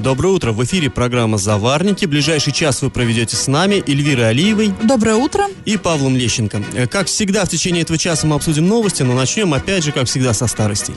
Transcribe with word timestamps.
Доброе 0.00 0.28
утро. 0.28 0.52
В 0.52 0.64
эфире 0.64 0.90
программа 0.90 1.38
«Заварники». 1.38 2.04
Ближайший 2.06 2.52
час 2.52 2.82
вы 2.82 2.90
проведете 2.90 3.36
с 3.36 3.46
нами 3.46 3.82
Эльвирой 3.86 4.30
Алиевой. 4.30 4.72
Доброе 4.82 5.14
утро. 5.16 5.46
И 5.64 5.76
Павлом 5.76 6.16
Лещенко. 6.16 6.62
Э, 6.74 6.86
как 6.86 7.06
всегда, 7.06 7.44
в 7.44 7.48
течение 7.48 7.82
этого 7.82 7.98
часа 7.98 8.26
мы 8.26 8.34
обсудим 8.34 8.66
новости, 8.66 9.02
но 9.02 9.14
начнем, 9.14 9.54
опять 9.54 9.84
же, 9.84 9.92
как 9.92 10.06
всегда, 10.06 10.32
со 10.32 10.46
старостей. 10.46 10.94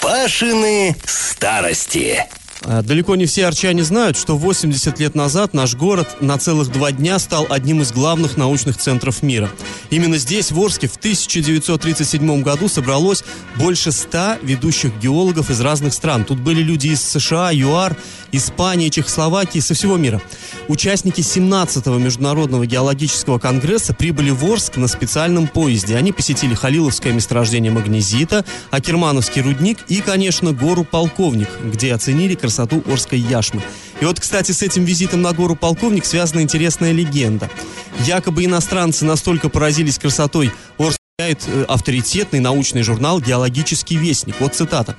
Пашины 0.00 0.96
старости. 1.04 2.24
А, 2.64 2.82
далеко 2.82 3.14
не 3.16 3.26
все 3.26 3.46
арчане 3.46 3.84
знают, 3.84 4.16
что 4.16 4.36
80 4.36 4.98
лет 4.98 5.14
назад 5.14 5.54
наш 5.54 5.74
город 5.74 6.16
на 6.20 6.38
целых 6.38 6.72
два 6.72 6.90
дня 6.92 7.18
стал 7.18 7.46
одним 7.48 7.82
из 7.82 7.92
главных 7.92 8.36
научных 8.36 8.76
центров 8.76 9.22
мира. 9.22 9.48
Именно 9.90 10.18
здесь, 10.18 10.50
в 10.50 10.60
Орске, 10.60 10.88
в 10.88 10.96
1937 10.96 12.42
году 12.42 12.68
собралось 12.68 13.22
больше 13.56 13.92
100 13.92 14.38
ведущих 14.42 14.92
геологов 14.98 15.50
из 15.50 15.60
разных 15.60 15.92
стран. 15.92 16.24
Тут 16.24 16.40
были 16.40 16.62
люди 16.62 16.88
из 16.88 17.02
США, 17.02 17.50
ЮАР, 17.52 17.96
Испании, 18.32 18.88
Чехословакии, 18.88 19.60
со 19.60 19.74
всего 19.74 19.96
мира. 19.96 20.20
Участники 20.68 21.20
17-го 21.20 21.96
Международного 21.98 22.66
геологического 22.66 23.38
конгресса 23.38 23.94
прибыли 23.94 24.30
в 24.30 24.44
Орск 24.44 24.76
на 24.76 24.88
специальном 24.88 25.48
поезде. 25.48 25.96
Они 25.96 26.12
посетили 26.12 26.54
Халиловское 26.54 27.12
месторождение 27.12 27.72
магнезита, 27.72 28.44
Акермановский 28.70 29.42
рудник 29.42 29.78
и, 29.88 30.00
конечно, 30.00 30.52
гору 30.52 30.84
Полковник, 30.84 31.48
где 31.64 31.94
оценили 31.94 32.34
красоту 32.34 32.82
Орской 32.86 33.18
яшмы. 33.18 33.62
И 34.00 34.04
вот, 34.04 34.20
кстати, 34.20 34.52
с 34.52 34.62
этим 34.62 34.84
визитом 34.84 35.22
на 35.22 35.32
гору 35.32 35.56
Полковник 35.56 36.04
связана 36.04 36.40
интересная 36.40 36.92
легенда. 36.92 37.50
Якобы 38.06 38.44
иностранцы 38.44 39.04
настолько 39.04 39.48
поразились 39.48 39.98
красотой 39.98 40.52
Орска, 40.78 40.98
э, 41.18 41.34
авторитетный 41.66 42.38
научный 42.40 42.82
журнал 42.82 43.20
«Геологический 43.20 43.96
вестник». 43.96 44.36
Вот 44.40 44.54
цитата. 44.54 44.96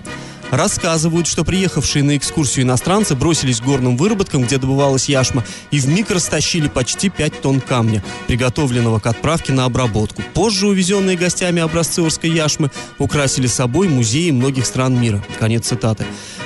Рассказывают, 0.51 1.27
что 1.27 1.43
приехавшие 1.43 2.03
на 2.03 2.17
экскурсию 2.17 2.65
иностранцы 2.65 3.15
бросились 3.15 3.61
к 3.61 3.63
горным 3.63 3.97
выработкам, 3.97 4.43
где 4.43 4.57
добывалась 4.57 5.07
яшма, 5.07 5.45
и 5.69 5.79
вмиг 5.79 6.09
растащили 6.09 6.67
почти 6.67 7.09
5 7.09 7.41
тонн 7.41 7.61
камня, 7.61 8.03
приготовленного 8.27 8.99
к 8.99 9.05
отправке 9.05 9.53
на 9.53 9.65
обработку. 9.65 10.23
Позже 10.33 10.67
увезенные 10.67 11.17
гостями 11.17 11.61
образцы 11.61 11.99
Орской 11.99 12.31
яшмы 12.31 12.71
украсили 12.97 13.47
собой 13.47 13.89
музеи 13.89 14.31
многих 14.31 14.65
стран 14.65 14.99
мира. 14.99 15.23
Конец 15.37 15.67
цитаты. 15.67 16.05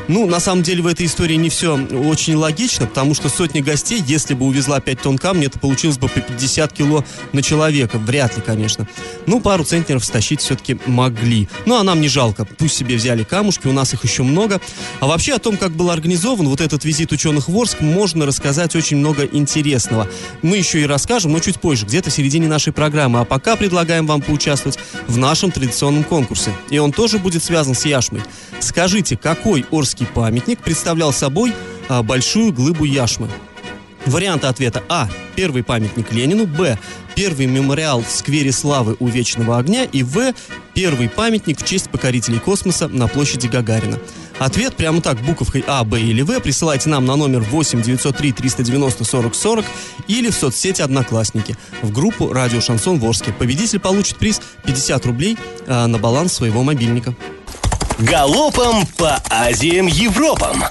Ну, 0.10 0.28
на 0.28 0.42
самом 0.42 0.64
деле 0.64 0.82
в 0.82 0.88
этой 0.88 1.06
истории 1.06 1.36
не 1.36 1.50
все 1.50 1.78
очень 1.78 2.36
логично, 2.36 2.88
потому 2.88 3.16
что 3.16 3.30
сотни 3.30 3.62
гостей, 3.62 4.04
если 4.06 4.34
бы 4.34 4.46
увезла 4.46 4.82
5 4.82 5.02
тонн 5.02 5.18
камня, 5.18 5.48
это 5.48 5.60
получилось 5.60 5.98
бы 5.98 6.10
по 6.10 6.20
50 6.20 6.74
кило 6.74 7.06
на 7.32 7.42
человека. 7.42 7.98
Вряд 8.00 8.36
ли, 8.36 8.44
конечно. 8.46 8.86
Ну, 9.28 9.40
пару 9.40 9.64
центнеров 9.64 10.04
стащить 10.04 10.42
все-таки 10.42 10.78
могли. 10.88 11.48
Ну, 11.66 11.78
а 11.78 11.84
нам 11.84 12.02
не 12.02 12.10
жалко. 12.10 12.44
Пусть 12.44 12.76
себе 12.76 12.98
взяли 12.98 13.24
камушки, 13.24 13.68
у 13.68 13.72
нас 13.72 13.93
их 13.94 14.04
еще 14.04 14.24
много. 14.24 14.62
А 15.00 15.08
вообще 15.08 15.34
о 15.34 15.40
том, 15.40 15.58
как 15.58 15.72
был 15.72 15.90
организован 15.90 16.48
вот 16.48 16.62
этот 16.62 16.86
визит 16.86 17.12
ученых 17.12 17.48
в 17.48 17.58
Орск, 17.58 17.82
можно 17.82 18.26
рассказать 18.26 18.76
очень 18.76 18.98
много 18.98 19.24
интересного. 19.26 20.08
Мы 20.42 20.58
еще 20.58 20.82
и 20.82 20.86
расскажем, 20.86 21.32
но 21.32 21.40
чуть 21.40 21.60
позже, 21.60 21.86
где-то 21.86 22.10
в 22.10 22.14
середине 22.14 22.48
нашей 22.48 22.74
программы. 22.74 23.20
А 23.20 23.26
пока 23.26 23.56
предлагаем 23.56 24.08
вам 24.08 24.22
поучаствовать 24.22 24.80
в 25.08 25.18
нашем 25.18 25.52
традиционном 25.52 26.04
конкурсе. 26.04 26.52
И 26.70 26.78
он 26.78 26.92
тоже 26.92 27.20
будет 27.20 27.44
связан 27.44 27.76
с 27.76 27.86
яшмой. 27.86 28.22
Скажите, 28.60 29.18
какой 29.18 29.66
Орский 29.72 30.06
памятник 30.06 30.60
представлял 30.60 31.14
собой 31.14 31.54
а, 31.90 32.04
большую 32.04 32.54
глыбу 32.54 32.86
яшмы? 32.86 33.30
Варианты 34.06 34.48
ответа 34.48 34.84
А. 34.90 35.10
Первый 35.36 35.64
памятник 35.64 36.12
Ленину. 36.12 36.46
Б. 36.46 36.78
Первый 37.16 37.46
мемориал 37.46 38.02
в 38.02 38.10
сквере 38.10 38.52
славы 38.52 38.96
у 39.00 39.08
Вечного 39.08 39.58
огня. 39.58 39.84
И 39.84 40.04
В. 40.04 40.34
Первый 40.74 41.08
памятник 41.08 41.60
в 41.60 41.66
честь 41.66 41.90
покорителей 41.90 42.40
космоса 42.40 42.88
на 42.88 43.08
площади 43.08 43.48
Гагарина. 43.48 44.00
Ответ 44.40 44.76
прямо 44.76 45.02
так, 45.02 45.22
буковкой 45.22 45.64
А, 45.68 45.84
Б 45.84 46.02
или 46.02 46.22
В 46.24 46.40
присылайте 46.40 46.90
нам 46.90 47.06
на 47.06 47.16
номер 47.16 47.42
8 47.42 47.82
903 47.82 48.32
390 48.32 49.06
40 49.06 49.36
40 49.36 49.66
или 50.08 50.30
в 50.32 50.34
соцсети 50.34 50.82
«Одноклассники» 50.82 51.56
в 51.84 51.92
группу 51.92 52.34
«Радио 52.34 52.60
Шансон 52.60 52.98
Ворске». 52.98 53.32
Победитель 53.32 53.80
получит 53.80 54.18
приз 54.18 54.42
50 54.66 55.06
рублей 55.06 55.38
э, 55.68 55.86
на 55.86 55.98
баланс 56.00 56.34
своего 56.34 56.64
мобильника. 56.64 57.14
Галопом 58.00 58.88
по 58.98 59.22
Азиям 59.30 59.86
Европам. 59.86 60.64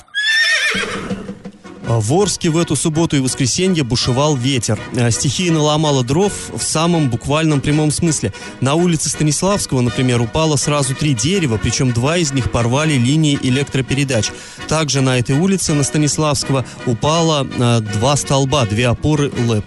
В 1.87 2.15
Орске 2.15 2.48
в 2.48 2.56
эту 2.56 2.76
субботу 2.76 3.16
и 3.16 3.20
воскресенье 3.20 3.82
бушевал 3.82 4.37
ветер. 4.37 4.78
Э, 4.94 5.10
стихия 5.10 5.53
наломала 5.53 6.04
дров 6.04 6.32
в 6.54 6.62
самом 6.62 7.10
буквальном 7.10 7.60
прямом 7.60 7.91
смысле. 7.91 8.32
На 8.60 8.75
улице 8.75 9.09
Станиславского, 9.09 9.81
например, 9.81 10.21
упало 10.21 10.56
сразу 10.56 10.94
три 10.94 11.12
дерева, 11.12 11.59
причем 11.60 11.92
два 11.92 12.19
из 12.19 12.32
них 12.32 12.50
порвали 12.53 12.92
линии 12.94 13.38
электропередач. 13.42 14.31
Также 14.69 15.00
на 15.00 15.19
этой 15.19 15.37
улице, 15.37 15.75
на 15.75 15.82
Станиславского, 15.82 16.65
упало 16.87 17.47
э, 17.47 17.81
два 17.81 18.16
столба, 18.16 18.65
две 18.65 18.87
опоры 18.87 19.32
ЛЭП. 19.47 19.65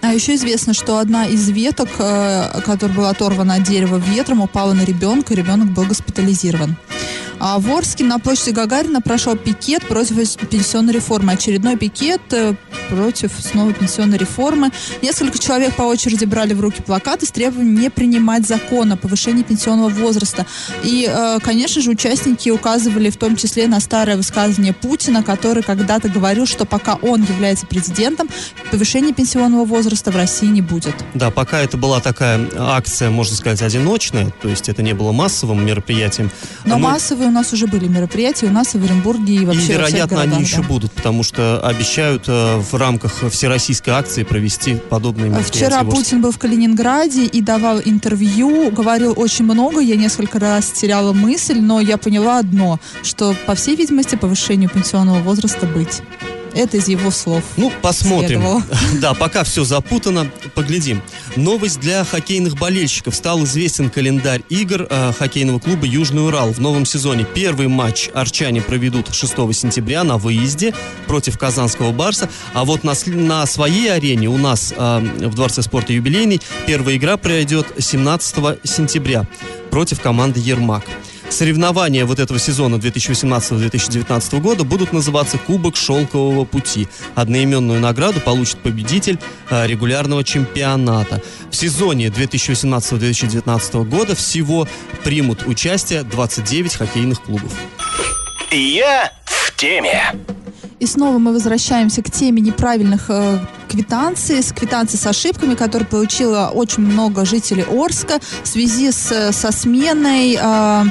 А 0.00 0.12
еще 0.12 0.34
известно, 0.34 0.74
что 0.74 0.98
одна 0.98 1.26
из 1.26 1.48
веток, 1.50 1.88
э, 1.98 2.60
которая 2.64 2.96
была 2.96 3.10
оторвана 3.10 3.54
от 3.54 3.62
дерева 3.64 3.96
ветром, 3.96 4.40
упала 4.40 4.72
на 4.72 4.84
ребенка, 4.84 5.34
и 5.34 5.36
ребенок 5.36 5.72
был 5.72 5.84
госпитализирован. 5.84 6.76
А 7.46 7.58
в 7.58 7.70
Орске 7.70 8.04
на 8.04 8.18
площади 8.18 8.54
Гагарина 8.54 9.02
прошел 9.02 9.36
пикет 9.36 9.86
против 9.86 10.16
пенсионной 10.48 10.94
реформы. 10.94 11.34
Очередной 11.34 11.76
пикет 11.76 12.22
э, 12.32 12.54
против 12.88 13.32
снова 13.38 13.74
пенсионной 13.74 14.16
реформы. 14.16 14.70
Несколько 15.02 15.38
человек 15.38 15.76
по 15.76 15.82
очереди 15.82 16.24
брали 16.24 16.54
в 16.54 16.60
руки 16.62 16.80
плакаты 16.80 17.26
с 17.26 17.30
требованием 17.30 17.78
не 17.78 17.90
принимать 17.90 18.46
закон 18.46 18.92
о 18.92 18.96
повышении 18.96 19.42
пенсионного 19.42 19.90
возраста. 19.90 20.46
И, 20.84 21.06
э, 21.06 21.38
конечно 21.42 21.82
же, 21.82 21.90
участники 21.90 22.48
указывали 22.48 23.10
в 23.10 23.18
том 23.18 23.36
числе 23.36 23.66
на 23.66 23.78
старое 23.80 24.16
высказывание 24.16 24.72
Путина, 24.72 25.22
который 25.22 25.62
когда-то 25.62 26.08
говорил, 26.08 26.46
что 26.46 26.64
пока 26.64 26.94
он 26.94 27.24
является 27.24 27.66
президентом, 27.66 28.30
повышения 28.70 29.12
пенсионного 29.12 29.66
возраста 29.66 30.10
в 30.10 30.16
России 30.16 30.46
не 30.46 30.62
будет. 30.62 30.94
Да, 31.12 31.30
пока 31.30 31.60
это 31.60 31.76
была 31.76 32.00
такая 32.00 32.48
акция, 32.58 33.10
можно 33.10 33.36
сказать, 33.36 33.60
одиночная, 33.60 34.32
то 34.40 34.48
есть 34.48 34.70
это 34.70 34.80
не 34.80 34.94
было 34.94 35.12
массовым 35.12 35.62
мероприятием. 35.66 36.30
Но, 36.64 36.78
Но... 36.78 36.88
массовые 36.88 37.28
у 37.28 37.33
нас 37.34 37.52
уже 37.52 37.66
были 37.66 37.86
мероприятия, 37.88 38.46
у 38.46 38.50
нас 38.50 38.74
и 38.74 38.78
в 38.78 38.84
Оренбурге, 38.84 39.34
и 39.34 39.44
вообще 39.44 39.60
И, 39.60 39.72
вероятно, 39.72 40.16
городах, 40.16 40.22
они 40.22 40.34
да. 40.36 40.40
еще 40.40 40.62
будут, 40.62 40.92
потому 40.92 41.22
что 41.22 41.60
обещают 41.60 42.24
э, 42.28 42.56
в 42.58 42.74
рамках 42.74 43.30
всероссийской 43.30 43.92
акции 43.92 44.22
провести 44.22 44.76
подобные 44.76 45.30
мероприятия. 45.30 45.66
Вчера 45.66 45.84
Путин 45.84 46.22
был 46.22 46.30
в 46.30 46.38
Калининграде 46.38 47.24
и 47.24 47.40
давал 47.42 47.80
интервью, 47.84 48.70
говорил 48.70 49.12
очень 49.16 49.44
много, 49.44 49.80
я 49.80 49.96
несколько 49.96 50.38
раз 50.38 50.70
теряла 50.70 51.12
мысль, 51.12 51.60
но 51.60 51.80
я 51.80 51.98
поняла 51.98 52.38
одно, 52.38 52.80
что, 53.02 53.34
по 53.46 53.54
всей 53.54 53.76
видимости, 53.76 54.16
повышению 54.16 54.70
пенсионного 54.70 55.18
возраста 55.18 55.66
быть. 55.66 56.02
Это 56.54 56.76
из 56.76 56.88
его 56.88 57.10
слов. 57.10 57.42
Ну, 57.56 57.72
посмотрим. 57.82 58.42
Да, 59.00 59.12
пока 59.12 59.44
все 59.44 59.64
запутано, 59.64 60.30
поглядим. 60.54 61.02
Новость 61.36 61.80
для 61.80 62.04
хоккейных 62.04 62.56
болельщиков. 62.56 63.14
Стал 63.14 63.42
известен 63.44 63.90
календарь 63.90 64.42
игр 64.48 64.86
э, 64.88 65.12
хоккейного 65.18 65.58
клуба 65.58 65.86
«Южный 65.86 66.24
Урал» 66.24 66.52
в 66.52 66.60
новом 66.60 66.86
сезоне. 66.86 67.26
Первый 67.34 67.66
матч 67.68 68.08
арчане 68.14 68.60
проведут 68.60 69.12
6 69.12 69.32
сентября 69.52 70.04
на 70.04 70.16
выезде 70.16 70.74
против 71.06 71.38
казанского 71.38 71.92
«Барса». 71.92 72.30
А 72.52 72.64
вот 72.64 72.84
на, 72.84 72.94
на 73.06 73.46
своей 73.46 73.92
арене 73.92 74.28
у 74.28 74.38
нас 74.38 74.72
э, 74.76 74.98
в 75.00 75.34
Дворце 75.34 75.62
спорта 75.62 75.92
«Юбилейный» 75.92 76.40
первая 76.66 76.96
игра 76.96 77.16
пройдет 77.16 77.66
17 77.78 78.60
сентября 78.64 79.26
против 79.70 80.00
команды 80.00 80.40
«Ермак». 80.40 80.84
Соревнования 81.30 82.04
вот 82.04 82.18
этого 82.18 82.38
сезона 82.38 82.76
2018-2019 82.76 84.40
года 84.40 84.64
будут 84.64 84.92
называться 84.92 85.38
Кубок 85.38 85.76
Шелкового 85.76 86.44
пути. 86.44 86.88
Одноименную 87.14 87.80
награду 87.80 88.20
получит 88.20 88.58
победитель 88.58 89.18
э, 89.50 89.66
регулярного 89.66 90.22
чемпионата. 90.22 91.22
В 91.50 91.56
сезоне 91.56 92.06
2018-2019 92.08 93.84
года 93.84 94.14
всего 94.14 94.68
примут 95.02 95.46
участие 95.46 96.02
29 96.02 96.74
хоккейных 96.74 97.22
клубов. 97.22 97.52
Я 98.50 99.12
в 99.24 99.56
теме. 99.56 100.12
И 100.80 100.86
снова 100.86 101.18
мы 101.18 101.32
возвращаемся 101.32 102.02
к 102.02 102.10
теме 102.10 102.40
неправильных 102.40 103.06
э, 103.08 103.38
квитанции, 103.68 104.40
с 104.40 104.52
квитанции 104.52 104.96
с 104.96 105.06
ошибками, 105.06 105.54
которые 105.54 105.86
получило 105.86 106.50
очень 106.54 106.82
много 106.82 107.24
жителей 107.24 107.64
Орска 107.64 108.20
в 108.42 108.46
связи 108.46 108.90
с, 108.90 109.32
со 109.32 109.52
сменой, 109.52 110.38
э, 110.40 110.84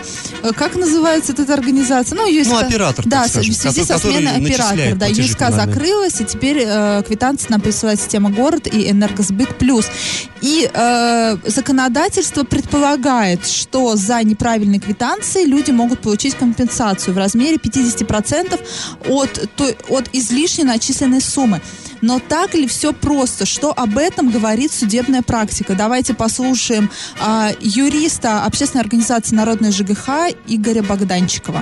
как 0.56 0.76
называется 0.76 1.34
эта 1.34 1.54
организация? 1.54 2.18
Ну, 2.18 2.28
ЮСК... 2.28 2.52
Ну, 2.52 2.58
оператор, 2.58 3.06
Да, 3.06 3.28
скажем, 3.28 3.54
в 3.54 3.58
связи 3.58 3.84
со 3.84 3.98
сменой 3.98 4.36
оператора. 4.36 4.96
Да, 4.96 5.08
ЮСК 5.08 5.52
закрылась, 5.52 6.20
и 6.22 6.26
теперь 6.26 6.64
э, 6.66 7.04
квитанции 7.08 7.48
нам 7.50 7.62
присылает 7.62 8.00
система 8.00 8.30
«Город» 8.30 8.68
и 8.68 8.90
«Энергосбыт 8.90 9.58
плюс». 9.58 9.88
И 10.42 10.70
э, 10.74 11.38
законодательство 11.46 12.44
предполагает, 12.44 13.46
что 13.46 13.96
за 13.96 14.22
неправильные 14.24 14.82
квитанции 14.82 15.46
люди 15.46 15.72
могут 15.72 16.00
получить 16.00 16.36
компенсацию 16.36 17.14
в 17.14 17.18
размере 17.18 17.56
50% 17.56 18.60
от, 19.08 19.50
той, 19.56 19.73
от 19.90 20.10
излишне 20.14 20.64
начисленной 20.66 21.22
суммы. 21.22 21.60
Но 22.02 22.20
так 22.20 22.54
ли 22.54 22.68
все 22.68 22.94
просто? 22.94 23.46
Что 23.46 23.72
об 23.72 23.98
этом 23.98 24.30
говорит 24.30 24.72
судебная 24.72 25.22
практика? 25.22 25.76
Давайте 25.78 26.16
послушаем 26.16 26.90
а, 27.22 27.50
юриста 27.62 28.44
общественной 28.46 28.84
организации 28.84 29.36
«Народная 29.36 29.72
ЖГХ» 29.72 30.36
Игоря 30.48 30.84
Богданчикова. 30.84 31.60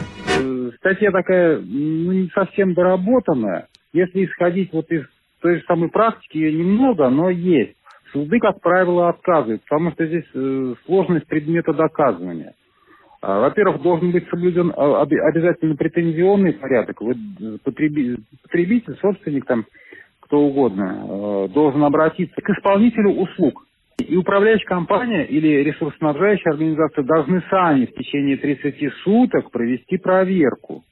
Статья 0.78 1.12
такая 1.12 1.60
ну, 1.60 2.12
не 2.12 2.30
совсем 2.34 2.74
доработанная. 2.74 3.68
Если 3.94 4.25
исходить 4.25 4.74
вот 4.74 4.90
из 4.90 5.04
той 5.42 5.58
же 5.58 5.63
самой 5.68 5.90
практики, 5.90 6.38
ее 6.38 6.54
немного, 6.54 7.10
но 7.10 7.30
есть. 7.30 7.75
Суды, 8.12 8.40
как 8.40 8.60
правило, 8.62 9.10
отказывают, 9.10 9.62
потому 9.63 9.92
что 9.92 10.06
здесь 10.06 10.25
э, 10.34 10.74
сложность 10.86 11.28
предмета 11.28 11.74
доказывания. 11.74 12.56
А, 13.21 13.39
во-первых, 13.39 13.81
должен 13.83 14.12
быть 14.12 14.27
соблюден 14.29 14.73
а, 14.75 15.03
обязательно 15.03 15.75
претензионный 15.75 16.53
порядок. 16.53 17.00
Э, 17.03 17.57
потребитель, 17.63 18.97
собственник, 19.00 19.45
там, 19.45 19.65
кто 20.21 20.39
угодно, 20.39 21.06
э, 21.07 21.47
должен 21.53 21.83
обратиться 21.83 22.41
к 22.41 22.50
исполнителю 22.50 23.12
услуг. 23.12 23.63
И 24.00 24.18
управляющая 24.18 24.65
компания 24.65 25.23
или 25.25 25.62
ресурсоснабжающая 25.63 26.51
организация 26.51 27.03
должны 27.03 27.44
сами 27.51 27.85
в 27.85 27.94
течение 27.94 28.38
30 28.38 28.91
суток 29.03 29.51
провести 29.51 29.97
проверку 29.97 30.83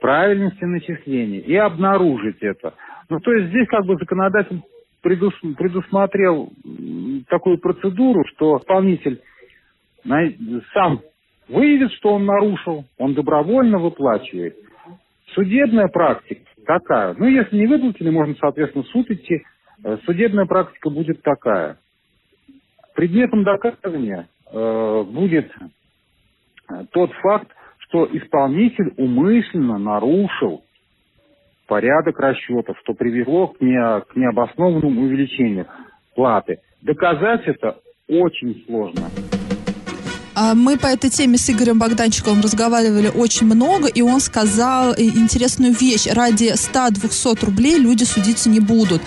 правильности 0.00 0.64
начисления 0.64 1.40
и 1.40 1.54
обнаружить 1.56 2.42
это. 2.42 2.74
Ну, 3.08 3.20
то 3.20 3.32
есть 3.32 3.48
здесь 3.48 3.66
как 3.68 3.86
бы 3.86 3.96
законодатель 3.96 4.60
предус, 5.00 5.32
предусмотрел 5.56 6.52
такую 7.28 7.56
процедуру, 7.58 8.24
что 8.34 8.58
исполнитель 8.58 9.22
сам 10.74 11.00
выявит, 11.50 11.92
что 11.92 12.14
он 12.14 12.24
нарушил, 12.24 12.84
он 12.98 13.14
добровольно 13.14 13.78
выплачивает. 13.78 14.56
Судебная 15.34 15.88
практика 15.88 16.42
такая. 16.66 17.14
Ну, 17.18 17.26
если 17.26 17.56
не 17.56 17.66
выплатили, 17.66 18.10
можно, 18.10 18.34
соответственно, 18.40 18.84
в 18.84 18.88
суд 18.88 19.10
идти. 19.10 19.42
Э, 19.84 19.98
судебная 20.04 20.46
практика 20.46 20.90
будет 20.90 21.22
такая. 21.22 21.78
Предметом 22.94 23.44
доказывания 23.44 24.28
э, 24.52 25.04
будет 25.04 25.50
э, 26.70 26.84
тот 26.92 27.12
факт, 27.22 27.48
что 27.78 28.08
исполнитель 28.12 28.92
умышленно 28.96 29.78
нарушил 29.78 30.64
порядок 31.66 32.18
расчетов, 32.18 32.76
что 32.82 32.94
привело 32.94 33.48
к, 33.48 33.60
не, 33.60 34.00
к 34.00 34.16
необоснованному 34.16 35.02
увеличению 35.02 35.66
платы. 36.14 36.58
Доказать 36.82 37.46
это 37.46 37.78
очень 38.08 38.64
сложно. 38.66 39.39
А, 40.42 40.54
мы 40.54 40.78
по 40.78 40.86
этой 40.86 41.10
теме 41.10 41.36
с 41.36 41.50
Игорем 41.50 41.78
Богданчиковым 41.78 42.40
разговаривали 42.40 43.08
очень 43.08 43.46
много, 43.46 43.88
и 43.88 44.00
он 44.00 44.20
сказал 44.20 44.94
интересную 44.96 45.74
вещь. 45.74 46.06
Ради 46.06 46.54
100-200 46.54 47.44
рублей 47.44 47.76
люди 47.76 48.04
судиться 48.04 48.48
не 48.48 48.60
будут. 48.60 49.02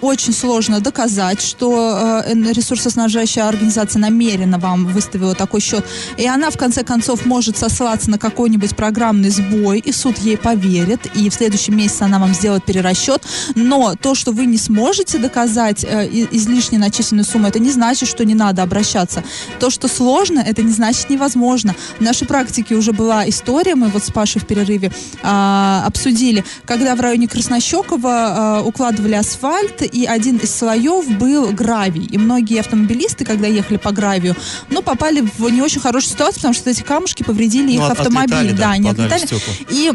А, 0.00 0.06
очень 0.10 0.32
сложно 0.32 0.80
доказать, 0.80 1.40
что 1.40 2.22
э, 2.24 2.34
ресурсоснабжающая 2.34 3.46
организация 3.46 4.00
намеренно 4.00 4.58
вам 4.58 4.86
выставила 4.86 5.34
такой 5.34 5.60
счет. 5.60 5.84
И 6.16 6.26
она, 6.26 6.50
в 6.50 6.56
конце 6.56 6.82
концов, 6.82 7.26
может 7.26 7.56
сослаться 7.56 8.10
на 8.10 8.18
какой-нибудь 8.18 8.76
программный 8.76 9.30
сбой, 9.30 9.78
и 9.78 9.92
суд 9.92 10.18
ей 10.18 10.36
поверит, 10.36 11.00
и 11.14 11.30
в 11.30 11.34
следующем 11.34 11.76
месяце 11.76 12.02
она 12.02 12.18
вам 12.18 12.34
сделает 12.34 12.64
перерасчет. 12.64 13.22
Но 13.54 13.94
то, 14.00 14.14
что 14.14 14.32
вы 14.32 14.46
не 14.46 14.58
сможете 14.58 15.18
доказать 15.18 15.84
э, 15.84 16.08
излишне 16.30 16.78
начисленную 16.78 17.24
сумму, 17.24 17.48
это 17.48 17.58
не 17.58 17.70
значит, 17.70 18.08
что 18.08 18.24
не 18.24 18.34
надо 18.34 18.62
обращаться. 18.62 19.22
То, 19.58 19.70
что 19.70 19.88
сложно, 19.88 20.40
это 20.40 20.62
не 20.62 20.72
значит 20.72 21.10
невозможно. 21.10 21.74
В 21.98 22.02
нашей 22.02 22.26
практике 22.26 22.74
уже 22.74 22.92
была 22.92 23.28
история, 23.28 23.74
мы 23.74 23.88
вот 23.88 24.04
с 24.04 24.10
Пашей 24.10 24.40
в 24.40 24.46
перерыве 24.46 24.92
э, 25.22 25.82
обсудили, 25.86 26.44
когда 26.64 26.94
в 26.94 27.00
районе 27.00 27.28
Краснощекова 27.28 28.60
э, 28.60 28.62
укладывали 28.66 29.14
асфальт, 29.14 29.79
и 29.84 30.06
один 30.06 30.38
из 30.38 30.54
слоев 30.54 31.08
был 31.18 31.52
гравий. 31.52 32.04
И 32.04 32.18
многие 32.18 32.60
автомобилисты, 32.60 33.24
когда 33.24 33.46
ехали 33.46 33.76
по 33.76 33.92
гравию, 33.92 34.36
ну, 34.70 34.82
попали 34.82 35.20
в 35.20 35.48
не 35.50 35.62
очень 35.62 35.80
хорошую 35.80 36.12
ситуацию, 36.12 36.36
потому 36.36 36.54
что 36.54 36.70
эти 36.70 36.82
камушки 36.82 37.22
повредили 37.22 37.76
ну, 37.76 37.84
их 37.84 37.90
автомобиль. 37.90 38.34
Отлетали, 38.34 38.52
да, 38.52 38.58
да, 38.58 38.70
они 38.70 38.88
отлетали. 38.90 39.26
Стекла. 39.26 39.54
И 39.70 39.92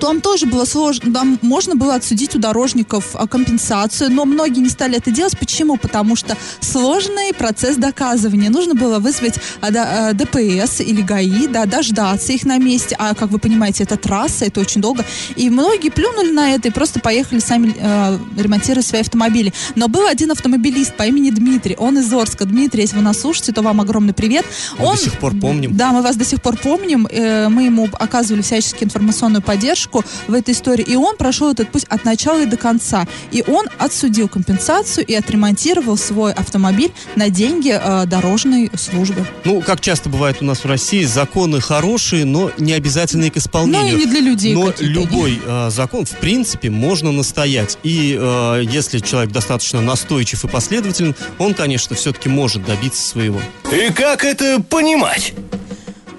там 0.00 0.20
тоже 0.20 0.46
было 0.46 0.64
сложно, 0.64 1.12
там 1.12 1.38
можно 1.42 1.74
было 1.74 1.94
отсудить 1.94 2.34
у 2.34 2.38
дорожников 2.38 3.14
а, 3.14 3.26
компенсацию, 3.26 4.10
но 4.10 4.24
многие 4.24 4.60
не 4.60 4.68
стали 4.68 4.96
это 4.96 5.10
делать. 5.10 5.38
Почему? 5.38 5.76
Потому 5.76 6.16
что 6.16 6.36
сложный 6.60 7.32
процесс 7.32 7.76
доказывания. 7.76 8.50
Нужно 8.50 8.74
было 8.74 8.98
вызвать 8.98 9.34
а, 9.60 9.68
а, 9.68 10.12
ДПС 10.12 10.80
или 10.80 11.02
ГАИ, 11.02 11.46
да, 11.46 11.66
дождаться 11.66 12.32
их 12.32 12.44
на 12.44 12.58
месте. 12.58 12.96
А, 12.98 13.14
как 13.14 13.30
вы 13.30 13.38
понимаете, 13.38 13.84
это 13.84 13.96
трасса, 13.96 14.44
это 14.44 14.60
очень 14.60 14.80
долго. 14.80 15.04
И 15.36 15.50
многие 15.50 15.90
плюнули 15.90 16.30
на 16.30 16.54
это 16.54 16.68
и 16.68 16.70
просто 16.70 17.00
поехали 17.00 17.38
сами 17.38 17.74
э, 17.76 18.18
ремонтировать 18.36 18.86
свои 18.86 19.00
автомобили. 19.00 19.52
Но 19.74 19.88
был 19.88 20.06
один 20.06 20.30
автомобилист 20.30 20.96
по 20.96 21.04
имени 21.04 21.30
Дмитрий. 21.30 21.76
Он 21.78 21.98
из 21.98 22.12
Орска. 22.12 22.44
Дмитрий, 22.44 22.82
если 22.82 22.96
вы 22.96 23.02
нас 23.02 23.20
слушаете, 23.20 23.52
то 23.52 23.62
вам 23.62 23.80
огромный 23.80 24.14
привет. 24.14 24.44
Мы 24.78 24.86
Он, 24.86 24.96
до 24.96 25.02
сих 25.02 25.18
пор 25.18 25.34
помним. 25.36 25.76
Да, 25.76 25.92
мы 25.92 26.02
вас 26.02 26.16
до 26.16 26.24
сих 26.24 26.42
пор 26.42 26.56
помним. 26.56 27.06
Э, 27.10 27.48
мы 27.48 27.64
ему 27.64 27.88
оказывали 27.92 28.42
всячески 28.42 28.84
информационную 28.84 29.42
поддержку 29.42 29.61
поддержку 29.62 30.04
в 30.26 30.34
этой 30.34 30.54
истории. 30.54 30.84
И 30.84 30.96
он 30.96 31.16
прошел 31.16 31.52
этот 31.52 31.70
путь 31.70 31.84
от 31.88 32.04
начала 32.04 32.42
и 32.42 32.46
до 32.46 32.56
конца. 32.56 33.06
И 33.30 33.44
он 33.46 33.66
отсудил 33.78 34.28
компенсацию 34.28 35.06
и 35.06 35.14
отремонтировал 35.14 35.96
свой 35.96 36.32
автомобиль 36.32 36.92
на 37.16 37.30
деньги 37.30 37.72
э, 37.72 38.06
дорожной 38.06 38.70
службы. 38.74 39.24
Ну, 39.44 39.60
как 39.60 39.80
часто 39.80 40.08
бывает 40.08 40.38
у 40.40 40.44
нас 40.44 40.64
в 40.64 40.66
России, 40.66 41.04
законы 41.04 41.60
хорошие, 41.60 42.24
но 42.24 42.50
не 42.58 42.72
обязательные 42.72 43.30
к 43.30 43.36
исполнению. 43.36 43.92
Ну, 43.92 44.02
и 44.02 44.04
не 44.04 44.06
для 44.06 44.20
людей. 44.20 44.54
Но 44.54 44.72
любой 44.80 45.40
э, 45.44 45.70
закон, 45.70 46.04
в 46.04 46.16
принципе, 46.16 46.70
можно 46.70 47.12
настоять. 47.12 47.78
И 47.84 48.18
э, 48.20 48.62
если 48.68 48.98
человек 48.98 49.30
достаточно 49.30 49.80
настойчив 49.80 50.44
и 50.44 50.48
последователен, 50.48 51.14
он, 51.38 51.54
конечно, 51.54 51.94
все-таки 51.94 52.28
может 52.28 52.64
добиться 52.64 53.02
своего. 53.06 53.40
И 53.72 53.92
как 53.92 54.24
это 54.24 54.60
понимать? 54.60 55.34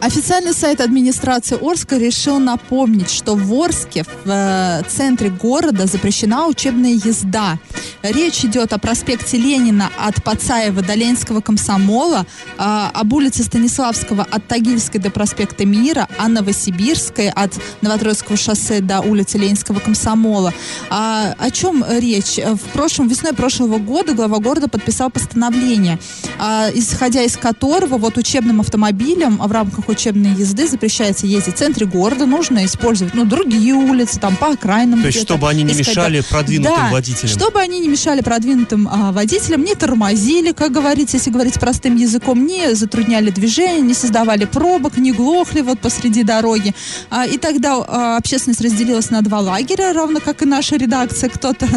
Официальный 0.04 0.52
сайт 0.52 0.82
администрации 0.82 1.58
Орска 1.62 1.96
решил 1.96 2.38
напомнить, 2.38 3.10
что 3.10 3.36
в 3.36 3.54
Орске, 3.54 4.04
в 4.04 4.30
э, 4.30 4.84
центре 4.90 5.30
города, 5.30 5.88
запрещена 5.88 6.48
учебная 6.48 6.92
езда. 6.92 7.58
Речь 8.02 8.44
идет 8.44 8.74
о 8.74 8.80
проспекте 8.80 9.38
Ленина 9.38 9.90
от 9.98 10.22
Пацаева 10.22 10.82
до 10.82 10.94
Ленинского 10.94 11.40
комсомола, 11.40 12.26
э, 12.58 12.64
об 12.94 13.14
улице 13.14 13.44
Станиславского 13.44 14.28
от 14.30 14.46
Тагильской 14.46 15.00
до 15.00 15.10
проспекта 15.10 15.66
Мира, 15.66 16.10
а 16.18 16.27
Новосибирской 16.27 17.30
от 17.30 17.54
Новотроицкого 17.80 18.36
шоссе 18.36 18.82
до 18.82 19.00
улицы 19.00 19.38
Ленинского 19.38 19.80
комсомола. 19.80 20.54
А, 20.89 21.34
о 21.39 21.50
чем 21.50 21.82
речь? 21.89 22.39
В 22.44 22.74
прошлом, 22.74 23.08
весной 23.08 23.32
прошлого 23.32 23.77
года 23.77 24.13
глава 24.13 24.39
города 24.39 24.68
подписал 24.68 25.10
постановление, 25.10 25.98
а, 26.39 26.68
исходя 26.74 27.22
из 27.22 27.38
которого 27.38 27.98
вот 27.98 28.18
учебным 28.18 28.60
автомобилям 28.60 29.38
в 29.38 29.50
рамках 29.50 29.93
учебной 29.94 30.32
езды 30.32 30.68
запрещается 30.68 31.26
ездить 31.26 31.56
в 31.56 31.58
центре 31.58 31.86
города, 31.86 32.26
нужно 32.26 32.66
использовать, 32.66 33.14
ну, 33.14 33.26
другие 33.26 33.74
улицы, 33.74 34.20
там, 34.20 34.36
по 34.36 34.48
окраинам. 34.48 35.02
То 35.02 35.08
есть, 35.08 35.22
чтобы 35.22 35.50
они 35.50 35.64
не 35.64 35.74
мешали 35.74 36.22
продвинутым 36.22 36.76
да, 36.76 36.90
водителям. 36.92 37.30
чтобы 37.30 37.60
они 37.60 37.80
не 37.80 37.88
мешали 37.88 38.22
продвинутым 38.22 38.88
а, 38.92 39.12
водителям, 39.12 39.64
не 39.64 39.76
тормозили, 39.76 40.52
как 40.52 40.72
говорится, 40.72 41.18
если 41.18 41.30
говорить 41.30 41.60
простым 41.60 41.96
языком, 41.96 42.46
не 42.46 42.76
затрудняли 42.76 43.30
движение, 43.30 43.82
не 43.82 43.94
создавали 43.94 44.46
пробок, 44.46 44.98
не 44.98 45.12
глохли 45.12 45.62
вот 45.62 45.80
посреди 45.80 46.24
дороги. 46.24 46.74
А, 47.10 47.26
и 47.26 47.38
тогда 47.38 47.76
а, 47.76 48.18
общественность 48.18 48.62
разделилась 48.62 49.10
на 49.10 49.22
два 49.22 49.40
лагеря, 49.40 49.94
равно 49.94 50.20
как 50.20 50.42
и 50.42 50.46
наша 50.46 50.76
редакция. 50.76 51.30
Кто-то 51.30 51.68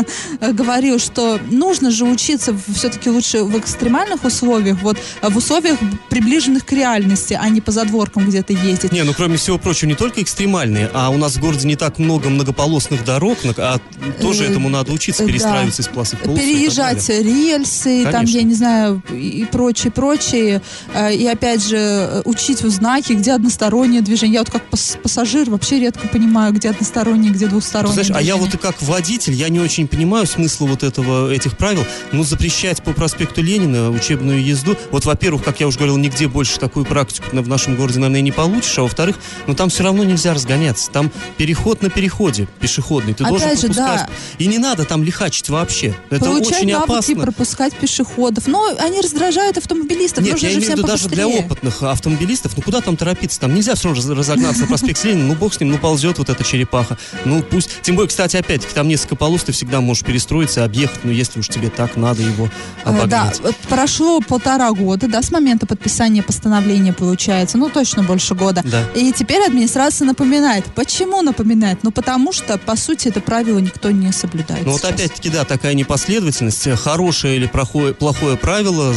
а, 0.40 0.52
говорил, 0.52 0.98
что 0.98 1.38
нужно 1.50 1.90
же 1.90 2.04
учиться 2.04 2.56
все-таки 2.74 3.10
лучше 3.10 3.44
в 3.44 3.58
экстремальных 3.58 4.24
условиях, 4.24 4.78
вот 4.82 4.96
в 5.22 5.36
условиях 5.36 5.78
приближенных 6.08 6.64
к 6.64 6.72
реальности, 6.72 7.38
а 7.40 7.48
не 7.48 7.60
по 7.60 7.72
задвору 7.72 8.05
горкам 8.06 8.28
где-то 8.28 8.52
ездить. 8.52 8.92
Не, 8.92 9.02
ну 9.02 9.12
кроме 9.14 9.36
всего 9.36 9.58
прочего, 9.58 9.88
не 9.88 9.94
только 9.94 10.22
экстремальные, 10.22 10.90
а 10.92 11.10
у 11.10 11.16
нас 11.18 11.36
в 11.36 11.40
городе 11.40 11.66
не 11.66 11.76
так 11.76 11.98
много 11.98 12.28
многополосных 12.28 13.04
дорог, 13.04 13.38
а 13.58 13.78
тоже 14.20 14.44
Э, 14.44 14.50
этому 14.50 14.68
надо 14.68 14.92
учиться, 14.92 15.22
да. 15.22 15.28
перестраиваться 15.28 15.82
из 15.82 15.88
полосы 15.88 16.16
в 16.16 16.20
полосу. 16.20 16.40
переезжать 16.40 17.08
рельсы, 17.08 18.04
там, 18.10 18.24
я 18.24 18.42
не 18.42 18.54
знаю, 18.54 19.02
и 19.10 19.46
прочее, 19.50 19.90
прочее. 19.92 20.62
Э, 20.94 21.14
И 21.14 21.26
опять 21.26 21.62
же, 21.66 21.76
э, 21.76 22.22
учить 22.24 22.62
в 22.62 22.68
знаки, 22.70 23.12
где 23.14 23.32
одностороннее 23.32 24.02
движение. 24.02 24.34
Я 24.34 24.40
вот 24.40 24.50
как 24.50 24.68
пас- 24.68 24.98
пассажир 25.02 25.48
вообще 25.50 25.80
редко 25.80 26.08
понимаю, 26.08 26.52
где 26.52 26.70
одностороннее, 26.70 27.30
где 27.32 27.46
Ты 27.46 27.50
двухстороннее 27.50 28.04
знаешь, 28.04 28.10
а 28.14 28.22
я 28.22 28.36
вот 28.36 28.52
и 28.54 28.58
как 28.58 28.80
водитель, 28.82 29.32
я 29.34 29.48
не 29.48 29.60
очень 29.60 29.88
понимаю 29.88 30.26
смысла 30.26 30.66
вот 30.66 30.82
этого, 30.82 31.30
этих 31.32 31.56
правил. 31.56 31.84
Ну, 32.12 32.22
запрещать 32.24 32.82
по 32.82 32.92
проспекту 32.92 33.42
Ленина 33.42 33.90
учебную 33.90 34.44
езду. 34.44 34.76
Вот, 34.90 35.04
во-первых, 35.04 35.42
как 35.44 35.60
я 35.60 35.66
уже 35.66 35.78
говорил, 35.78 35.96
нигде 35.96 36.28
больше 36.28 36.58
такую 36.58 36.84
практику 36.84 37.26
в 37.32 37.48
нашем 37.48 37.76
городе, 37.76 37.95
наверное, 37.98 38.20
не 38.20 38.32
получишь. 38.32 38.78
А 38.78 38.82
во-вторых, 38.82 39.16
ну, 39.46 39.54
там 39.54 39.68
все 39.68 39.82
равно 39.84 40.04
нельзя 40.04 40.34
разгоняться. 40.34 40.90
Там 40.90 41.10
переход 41.36 41.82
на 41.82 41.90
переходе 41.90 42.48
пешеходный. 42.60 43.14
Ты 43.14 43.24
должен 43.24 43.46
Опять 43.46 43.60
же, 43.60 43.66
пропускать. 43.68 44.06
да. 44.06 44.10
И 44.38 44.46
не 44.46 44.58
надо 44.58 44.84
там 44.84 45.02
лихачить 45.02 45.48
вообще. 45.48 45.94
Это 46.10 46.24
Получать 46.26 46.58
очень 46.62 46.72
навыки 46.72 46.90
опасно. 46.92 47.16
пропускать 47.22 47.74
пешеходов. 47.76 48.46
Но 48.46 48.74
они 48.78 49.00
раздражают 49.00 49.58
автомобилистов. 49.58 50.22
Нет, 50.24 50.32
Нужно 50.34 50.46
я 50.46 50.52
же 50.52 50.58
имею 50.58 50.72
в 50.72 50.76
виду 50.78 50.86
даже 50.86 51.08
для 51.08 51.26
опытных 51.28 51.82
автомобилистов. 51.82 52.56
Ну 52.56 52.62
куда 52.62 52.80
там 52.80 52.96
торопиться? 52.96 53.40
Там 53.40 53.54
нельзя 53.54 53.74
все 53.74 53.88
равно 53.88 54.02
раз- 54.02 54.18
разогнаться 54.18 54.62
на 54.62 54.66
проспект 54.68 55.02
Ленина. 55.04 55.24
Ну 55.28 55.34
бог 55.34 55.54
с 55.54 55.60
ним, 55.60 55.70
ну 55.70 55.78
ползет 55.78 56.18
вот 56.18 56.28
эта 56.28 56.44
черепаха. 56.44 56.96
Ну 57.24 57.42
пусть. 57.42 57.70
Тем 57.82 57.96
более, 57.96 58.08
кстати, 58.08 58.36
опять-таки, 58.36 58.74
там 58.74 58.88
несколько 58.88 59.16
полос, 59.16 59.42
ты 59.44 59.52
всегда 59.52 59.80
можешь 59.80 60.04
перестроиться, 60.04 60.64
объехать, 60.64 61.00
ну 61.04 61.10
если 61.12 61.40
уж 61.40 61.48
тебе 61.48 61.70
так 61.70 61.96
надо 61.96 62.22
его 62.22 62.46
Э, 62.84 62.92
Да, 62.92 63.22
обогнать. 63.22 63.40
вот 63.40 63.56
прошло 63.68 64.20
полтора 64.20 64.70
года, 64.72 65.08
да, 65.08 65.22
с 65.22 65.30
момента 65.30 65.66
подписания 65.66 66.22
постановления 66.22 66.92
получается, 66.92 67.58
ну 67.58 67.68
точно 67.76 68.02
больше 68.02 68.34
года. 68.34 68.62
Да. 68.64 68.84
И 68.94 69.12
теперь 69.12 69.46
администрация 69.46 70.06
напоминает. 70.06 70.64
Почему 70.74 71.20
напоминает? 71.20 71.80
Ну 71.82 71.90
потому 71.90 72.32
что, 72.32 72.56
по 72.56 72.74
сути, 72.74 73.08
это 73.08 73.20
правило 73.20 73.58
никто 73.58 73.90
не 73.90 74.10
соблюдает. 74.12 74.64
Ну 74.64 74.72
вот 74.72 74.82
опять-таки, 74.82 75.28
да, 75.28 75.44
такая 75.44 75.74
непоследовательность. 75.74 76.66
Хорошее 76.78 77.36
или 77.36 77.46
плохое, 77.46 77.92
плохое 77.92 78.38
правило, 78.38 78.94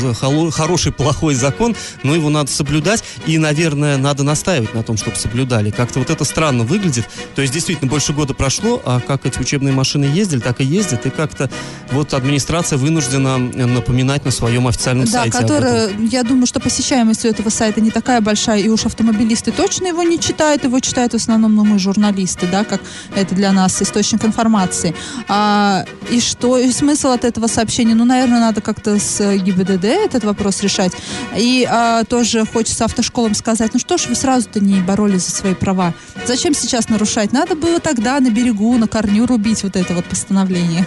хороший, 0.52 0.94
плохой 0.94 1.36
закон, 1.36 1.76
но 2.04 2.16
его 2.16 2.30
надо 2.30 2.50
соблюдать. 2.50 3.04
И, 3.26 3.38
наверное, 3.38 3.98
надо 3.98 4.24
настаивать 4.24 4.74
на 4.74 4.82
том, 4.82 4.96
чтобы 4.96 5.18
соблюдали. 5.18 5.72
Как-то 5.72 6.00
вот 6.00 6.10
это 6.10 6.24
странно 6.24 6.64
выглядит. 6.64 7.06
То 7.36 7.42
есть, 7.42 7.54
действительно, 7.54 7.90
больше 7.90 8.14
года 8.14 8.34
прошло, 8.34 8.82
а 8.86 9.02
как 9.02 9.26
эти 9.26 9.40
учебные 9.40 9.74
машины 9.74 10.06
ездили, 10.06 10.40
так 10.40 10.62
и 10.62 10.64
ездят. 10.64 11.06
И 11.06 11.10
как-то 11.10 11.50
вот 11.92 12.14
администрация 12.14 12.78
вынуждена 12.78 13.38
напоминать 13.38 14.24
на 14.24 14.32
своем 14.32 14.68
официальном 14.68 15.04
Да, 15.06 15.12
сайте 15.24 15.30
этом. 15.30 15.42
которая, 15.42 15.92
я 16.10 16.24
думаю, 16.24 16.48
что 16.48 16.62
посещаемость 16.62 17.26
у 17.26 17.28
этого 17.28 17.50
сайта 17.50 17.82
не 17.82 17.92
такая 17.92 18.22
большая, 18.22 18.62
и 18.62 18.69
уж 18.70 18.86
автомобилисты 18.86 19.52
точно 19.52 19.88
его 19.88 20.04
не 20.04 20.20
читают, 20.20 20.64
его 20.64 20.80
читают 20.80 21.14
в 21.14 21.16
основном, 21.16 21.56
ну, 21.56 21.64
мы 21.64 21.80
журналисты, 21.80 22.48
да, 22.52 22.64
как 22.64 22.82
это 23.16 23.36
для 23.36 23.52
нас 23.52 23.82
источник 23.82 24.26
информации. 24.26 24.96
А, 25.28 25.86
и 26.10 26.20
что, 26.20 26.58
и 26.58 26.72
смысл 26.72 27.10
от 27.10 27.26
этого 27.26 27.48
сообщения? 27.48 27.96
Ну, 27.96 28.06
наверное, 28.06 28.40
надо 28.40 28.62
как-то 28.62 29.00
с 29.00 29.38
ГИБДД 29.38 29.86
этот 29.86 30.24
вопрос 30.24 30.62
решать. 30.62 30.92
И 31.36 31.68
а, 31.70 32.04
тоже 32.04 32.46
хочется 32.46 32.86
автошколам 32.86 33.34
сказать, 33.34 33.72
ну 33.74 33.80
что 33.80 33.98
ж 33.98 34.08
вы 34.08 34.16
сразу-то 34.16 34.60
не 34.60 34.82
боролись 34.82 35.26
за 35.26 35.32
свои 35.32 35.54
права? 35.54 35.94
Зачем 36.26 36.54
сейчас 36.54 36.90
нарушать? 36.90 37.32
Надо 37.32 37.56
было 37.56 37.80
тогда 37.80 38.20
на 38.20 38.30
берегу, 38.30 38.78
на 38.78 38.88
корню 38.88 39.26
рубить 39.26 39.64
вот 39.64 39.76
это 39.76 39.94
вот 39.94 40.06
постановление. 40.06 40.86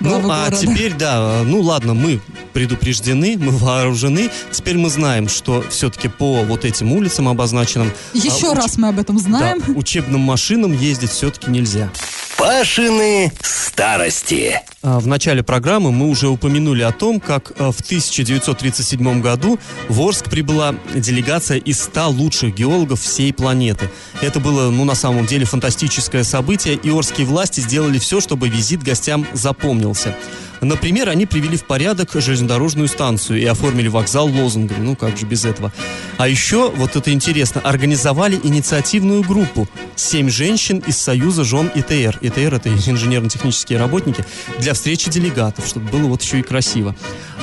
Ну, 0.00 0.18
а 0.18 0.20
города. 0.20 0.56
теперь, 0.56 0.94
да, 0.94 1.42
ну 1.44 1.60
ладно, 1.60 1.94
мы 1.94 2.20
предупреждены, 2.52 3.36
мы 3.38 3.50
вооружены. 3.50 4.30
Теперь 4.50 4.76
мы 4.76 4.90
знаем, 4.90 5.28
что 5.28 5.64
все-таки 5.68 6.08
по 6.08 6.42
вот 6.42 6.64
этим 6.64 6.92
улицам 6.92 7.15
обозначенным... 7.28 7.92
Еще 8.12 8.48
а, 8.48 8.52
уч- 8.52 8.56
раз 8.56 8.76
мы 8.76 8.88
об 8.88 8.98
этом 8.98 9.18
знаем. 9.18 9.62
Да, 9.66 9.72
учебным 9.72 10.20
машинам 10.20 10.72
ездить 10.72 11.10
все-таки 11.10 11.50
нельзя. 11.50 11.90
Пашины 12.38 13.32
старости. 13.42 14.60
А, 14.82 15.00
В 15.00 15.06
начале 15.06 15.42
программы 15.42 15.90
мы 15.90 16.08
уже 16.08 16.28
упомянули 16.28 16.82
о 16.82 16.92
том, 16.92 17.18
как 17.18 17.52
а, 17.58 17.72
в 17.72 17.80
1937 17.80 19.20
году 19.20 19.58
в 19.88 20.00
Орск 20.02 20.26
прибыла 20.30 20.74
делегация 20.94 21.58
из 21.58 21.80
100 21.82 22.08
лучших 22.10 22.54
геологов 22.54 23.00
всей 23.00 23.32
планеты. 23.32 23.90
Это 24.20 24.38
было, 24.38 24.70
ну, 24.70 24.84
на 24.84 24.94
самом 24.94 25.26
деле, 25.26 25.44
фантастическое 25.46 26.24
событие, 26.24 26.74
и 26.74 26.90
орские 26.90 27.26
власти 27.26 27.60
сделали 27.60 27.98
все, 27.98 28.20
чтобы 28.20 28.48
визит 28.48 28.82
гостям 28.82 29.26
запомнился. 29.32 30.14
Например, 30.60 31.08
они 31.08 31.26
привели 31.26 31.56
в 31.56 31.64
порядок 31.64 32.10
железнодорожную 32.14 32.88
станцию 32.88 33.40
и 33.40 33.44
оформили 33.44 33.88
вокзал 33.88 34.26
лозунгом. 34.26 34.84
Ну, 34.84 34.96
как 34.96 35.16
же 35.16 35.26
без 35.26 35.44
этого. 35.44 35.72
А 36.18 36.28
еще, 36.28 36.70
вот 36.70 36.96
это 36.96 37.12
интересно, 37.12 37.60
организовали 37.60 38.38
инициативную 38.42 39.22
группу. 39.22 39.68
Семь 39.94 40.30
женщин 40.30 40.82
из 40.86 40.96
Союза 40.96 41.44
жен 41.44 41.70
ИТР. 41.74 42.18
ИТР— 42.20 42.54
это 42.56 42.68
инженерно-технические 42.68 43.78
работники. 43.78 44.24
Для 44.58 44.74
встречи 44.74 45.10
делегатов, 45.10 45.66
чтобы 45.66 45.90
было 45.90 46.06
вот 46.08 46.22
еще 46.22 46.40
и 46.40 46.42
красиво. 46.42 46.94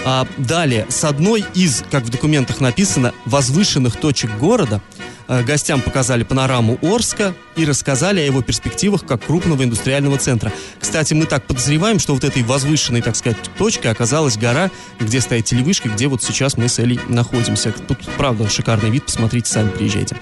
А 0.05 0.27
далее, 0.37 0.85
с 0.89 1.03
одной 1.03 1.45
из, 1.53 1.83
как 1.89 2.03
в 2.03 2.09
документах 2.09 2.59
написано, 2.59 3.13
возвышенных 3.25 3.95
точек 3.95 4.31
города 4.37 4.81
гостям 5.27 5.81
показали 5.81 6.23
панораму 6.23 6.77
Орска 6.81 7.33
и 7.55 7.65
рассказали 7.65 8.19
о 8.19 8.23
его 8.23 8.41
перспективах 8.41 9.05
как 9.05 9.25
крупного 9.25 9.63
индустриального 9.63 10.17
центра. 10.17 10.51
Кстати, 10.79 11.13
мы 11.13 11.25
так 11.25 11.45
подозреваем, 11.45 11.99
что 11.99 12.13
вот 12.13 12.23
этой 12.23 12.43
возвышенной, 12.43 13.01
так 13.01 13.15
сказать, 13.15 13.37
точкой 13.57 13.87
оказалась 13.87 14.37
гора, 14.37 14.71
где 14.99 15.21
стоит 15.21 15.45
телевышка, 15.45 15.89
где 15.89 16.07
вот 16.07 16.23
сейчас 16.23 16.57
мы 16.57 16.67
с 16.67 16.79
Элей 16.79 16.99
находимся. 17.07 17.71
Тут, 17.71 17.99
правда, 18.17 18.49
шикарный 18.49 18.89
вид, 18.89 19.05
посмотрите, 19.05 19.51
сами 19.51 19.69
приезжайте. 19.69 20.17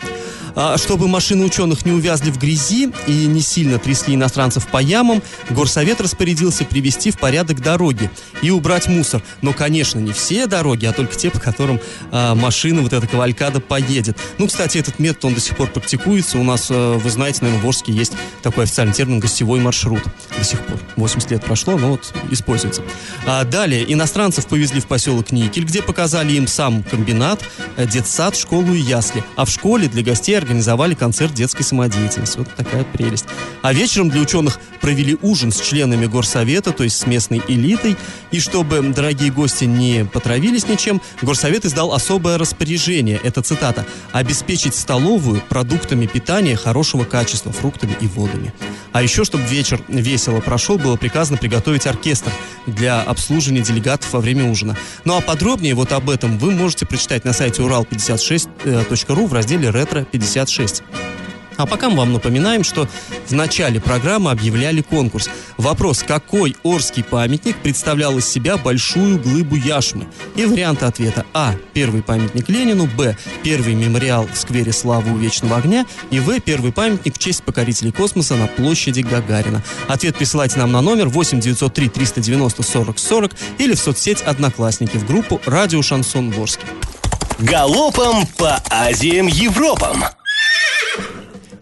А, 0.56 0.78
чтобы 0.78 1.08
машины 1.08 1.46
ученых 1.46 1.86
не 1.86 1.92
увязли 1.92 2.32
в 2.32 2.38
грязи 2.38 2.92
и 3.08 3.26
не 3.26 3.42
сильно 3.42 3.80
трясли 3.80 4.16
иностранцев 4.16 4.68
по 4.68 4.80
ямам, 4.80 5.22
горсовет 5.50 6.02
распорядился 6.02 6.66
привести 6.66 7.12
в 7.12 7.18
порядок 7.18 7.62
дороги 7.62 8.10
и 8.42 8.52
убрать 8.52 8.88
мусор. 8.88 9.22
Но, 9.42 9.54
конечно, 9.54 10.00
не 10.00 10.12
все 10.12 10.48
дороги, 10.48 10.86
а 10.86 10.94
только 10.94 11.16
те, 11.16 11.30
по 11.30 11.40
которым 11.40 11.80
а, 12.12 12.36
машина, 12.36 12.82
вот 12.82 12.94
эта 12.94 13.08
кавалькада 13.08 13.62
поедет. 13.62 14.18
Ну, 14.38 14.48
кстати, 14.48 14.78
этот 14.92 15.00
метод, 15.00 15.26
он 15.26 15.34
до 15.34 15.40
сих 15.40 15.56
пор 15.56 15.70
практикуется. 15.70 16.38
У 16.38 16.44
нас, 16.44 16.68
э, 16.70 16.94
вы 16.98 17.10
знаете, 17.10 17.40
наверное, 17.42 17.64
в 17.64 17.68
Орске 17.68 17.92
есть 17.92 18.14
такой 18.42 18.66
официальный 18.66 18.94
термин 18.94 19.20
«гостевой 19.20 19.60
маршрут». 19.60 20.04
До 20.38 20.44
сих 20.44 20.60
пор. 20.62 20.80
80 20.98 21.32
лет 21.32 21.46
прошло, 21.46 21.78
но 21.78 21.92
вот 21.92 22.14
используется. 22.30 22.84
А 23.26 23.44
далее 23.44 23.92
иностранцев 23.92 24.48
повезли 24.48 24.82
в 24.82 24.88
поселок 24.88 25.32
Никель, 25.32 25.64
где 25.64 25.82
показали 25.82 26.34
им 26.34 26.48
сам 26.48 26.84
комбинат, 26.84 27.42
э, 27.78 27.88
детсад, 27.88 28.36
школу 28.36 28.74
и 28.74 28.80
ясли. 28.80 29.24
А 29.36 29.46
в 29.46 29.50
школе 29.50 29.88
для 29.88 30.04
гостей 30.04 30.38
организовали 30.38 30.94
концерт 30.94 31.34
детской 31.34 31.64
самодеятельности. 31.64 32.38
Вот 32.38 32.54
такая 32.56 32.84
прелесть. 32.84 33.26
А 33.62 33.74
вечером 33.74 34.10
для 34.10 34.22
ученых 34.22 34.60
провели 34.82 35.18
ужин 35.22 35.52
с 35.52 35.62
членами 35.62 36.06
горсовета, 36.08 36.72
то 36.72 36.84
есть 36.84 36.98
с 36.98 37.08
местной 37.08 37.42
элитой. 37.48 37.96
И 38.32 38.40
чтобы 38.40 38.82
дорогие 38.82 39.32
гости 39.32 39.66
не 39.66 40.06
потравились 40.06 40.68
ничем, 40.68 41.02
горсовет 41.22 41.66
издал 41.66 41.94
особое 41.94 42.38
распоряжение, 42.38 43.20
это 43.24 43.42
цитата, 43.42 43.86
«обеспечить 44.12 44.76
столовую 44.82 45.42
продуктами 45.42 46.06
питания 46.06 46.56
хорошего 46.56 47.06
качества, 47.06 47.52
фруктами 47.52 47.96
и 48.02 48.08
водами». 48.08 48.54
А 48.92 49.02
еще, 49.02 49.24
чтобы 49.24 49.44
вечер 49.46 49.82
весело 49.88 50.42
прошел, 50.42 50.78
было 50.78 50.98
приказано 50.98 51.38
приготовить 51.38 51.88
оркестр 51.88 52.32
для 52.68 53.02
обслуживания 53.02 53.62
делегатов 53.62 54.12
во 54.12 54.20
время 54.20 54.50
ужина. 54.50 54.78
Ну 55.06 55.18
а 55.18 55.22
подробнее 55.22 55.76
вот 55.76 55.92
об 55.94 56.10
этом 56.10 56.38
вы 56.38 56.52
можете 56.52 56.86
прочитать 56.86 57.24
на 57.24 57.34
сайте 57.34 57.62
урал56.ру 57.62 59.28
в 59.28 59.34
разделе 59.34 59.70
«Ретро56». 59.70 61.11
А 61.62 61.68
пока 61.68 61.92
мы 61.92 61.98
вам 61.98 62.14
напоминаем, 62.14 62.64
что 62.64 62.88
в 63.28 63.34
начале 63.34 63.80
программы 63.80 64.32
объявляли 64.32 64.82
конкурс. 64.82 65.30
Вопрос, 65.58 66.02
какой 66.02 66.56
Орский 66.64 67.04
памятник 67.04 67.56
представлял 67.58 68.18
из 68.18 68.28
себя 68.28 68.58
большую 68.58 69.20
глыбу 69.20 69.56
яшмы? 69.56 70.08
И 70.36 70.46
варианты 70.46 70.86
ответа. 70.86 71.24
А. 71.36 71.54
Первый 71.74 72.02
памятник 72.02 72.50
Ленину. 72.50 72.88
Б. 72.88 73.16
Первый 73.44 73.76
мемориал 73.76 74.28
в 74.34 74.36
сквере 74.36 74.74
Славы 74.74 75.12
у 75.12 75.18
Вечного 75.18 75.58
огня. 75.58 75.86
И 76.10 76.20
В. 76.20 76.40
Первый 76.40 76.72
памятник 76.72 77.16
в 77.16 77.20
честь 77.20 77.44
покорителей 77.44 77.92
космоса 77.92 78.36
на 78.36 78.48
площади 78.48 79.02
Гагарина. 79.02 79.62
Ответ 79.88 80.16
присылайте 80.16 80.58
нам 80.58 80.72
на 80.72 80.82
номер 80.82 81.10
8 81.10 81.40
903 81.42 81.90
390 81.90 82.64
40 82.64 82.98
40 82.98 83.32
или 83.60 83.76
в 83.76 83.80
соцсеть 83.80 84.24
Одноклассники 84.24 84.98
в 84.98 85.06
группу 85.06 85.40
«Радио 85.46 85.84
Шансон 85.84 86.32
Ворске». 86.32 86.66
Галопом 87.38 88.26
по 88.38 88.56
Азиям 88.72 89.28
Европам. 89.28 90.04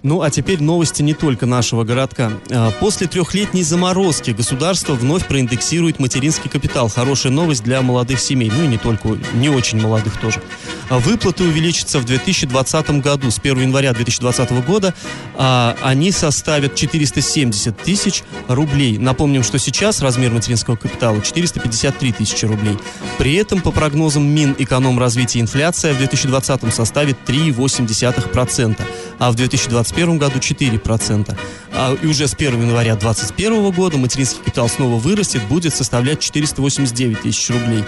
Ну, 0.01 0.21
а 0.21 0.29
теперь 0.29 0.63
новости 0.63 1.01
не 1.01 1.13
только 1.13 1.45
нашего 1.45 1.83
городка. 1.83 2.31
А, 2.51 2.71
После 2.71 3.07
трехлетней 3.07 3.63
заморозки 3.63 4.31
государство 4.31 4.93
вновь 4.93 5.27
проиндексирует 5.27 5.99
материнский 5.99 6.49
капитал. 6.49 6.87
Хорошая 6.87 7.33
новость 7.33 7.63
для 7.63 7.81
молодых 7.81 8.19
семей. 8.19 8.49
Ну 8.55 8.63
и 8.63 8.67
не 8.67 8.77
только, 8.77 9.17
не 9.33 9.49
очень 9.49 9.81
молодых 9.81 10.17
тоже. 10.17 10.41
Выплаты 10.89 11.43
увеличатся 11.43 11.99
в 11.99 12.05
2020 12.05 13.01
году. 13.01 13.29
С 13.29 13.37
1 13.39 13.61
января 13.61 13.93
2020 13.93 14.51
года 14.65 14.93
а, 15.35 15.75
они 15.81 16.11
составят 16.11 16.75
470 16.75 17.77
тысяч 17.77 18.23
рублей. 18.47 18.97
Напомним, 18.97 19.43
что 19.43 19.59
сейчас 19.59 20.01
размер 20.01 20.31
материнского 20.31 20.75
капитала 20.75 21.21
453 21.21 22.13
тысячи 22.13 22.45
рублей. 22.45 22.77
При 23.17 23.35
этом, 23.35 23.61
по 23.61 23.71
прогнозам 23.71 24.23
Минэкономразвития, 24.23 25.41
инфляция 25.41 25.93
в 25.93 25.97
2020 25.97 26.73
составит 26.73 27.17
3,8%, 27.27 28.81
а 29.19 29.31
в 29.31 29.35
2021 29.35 30.17
году 30.17 30.39
4%. 30.39 31.37
А, 31.71 31.95
и 32.01 32.05
уже 32.05 32.27
с 32.27 32.33
1 32.33 32.61
января 32.61 32.95
2021 32.95 33.71
года 33.71 33.97
материнский 33.97 34.39
капитал 34.39 34.69
снова 34.69 34.99
вырастет, 34.99 35.43
будет 35.47 35.73
составлять 35.73 36.19
489 36.19 37.21
тысяч 37.21 37.49
рублей. 37.49 37.83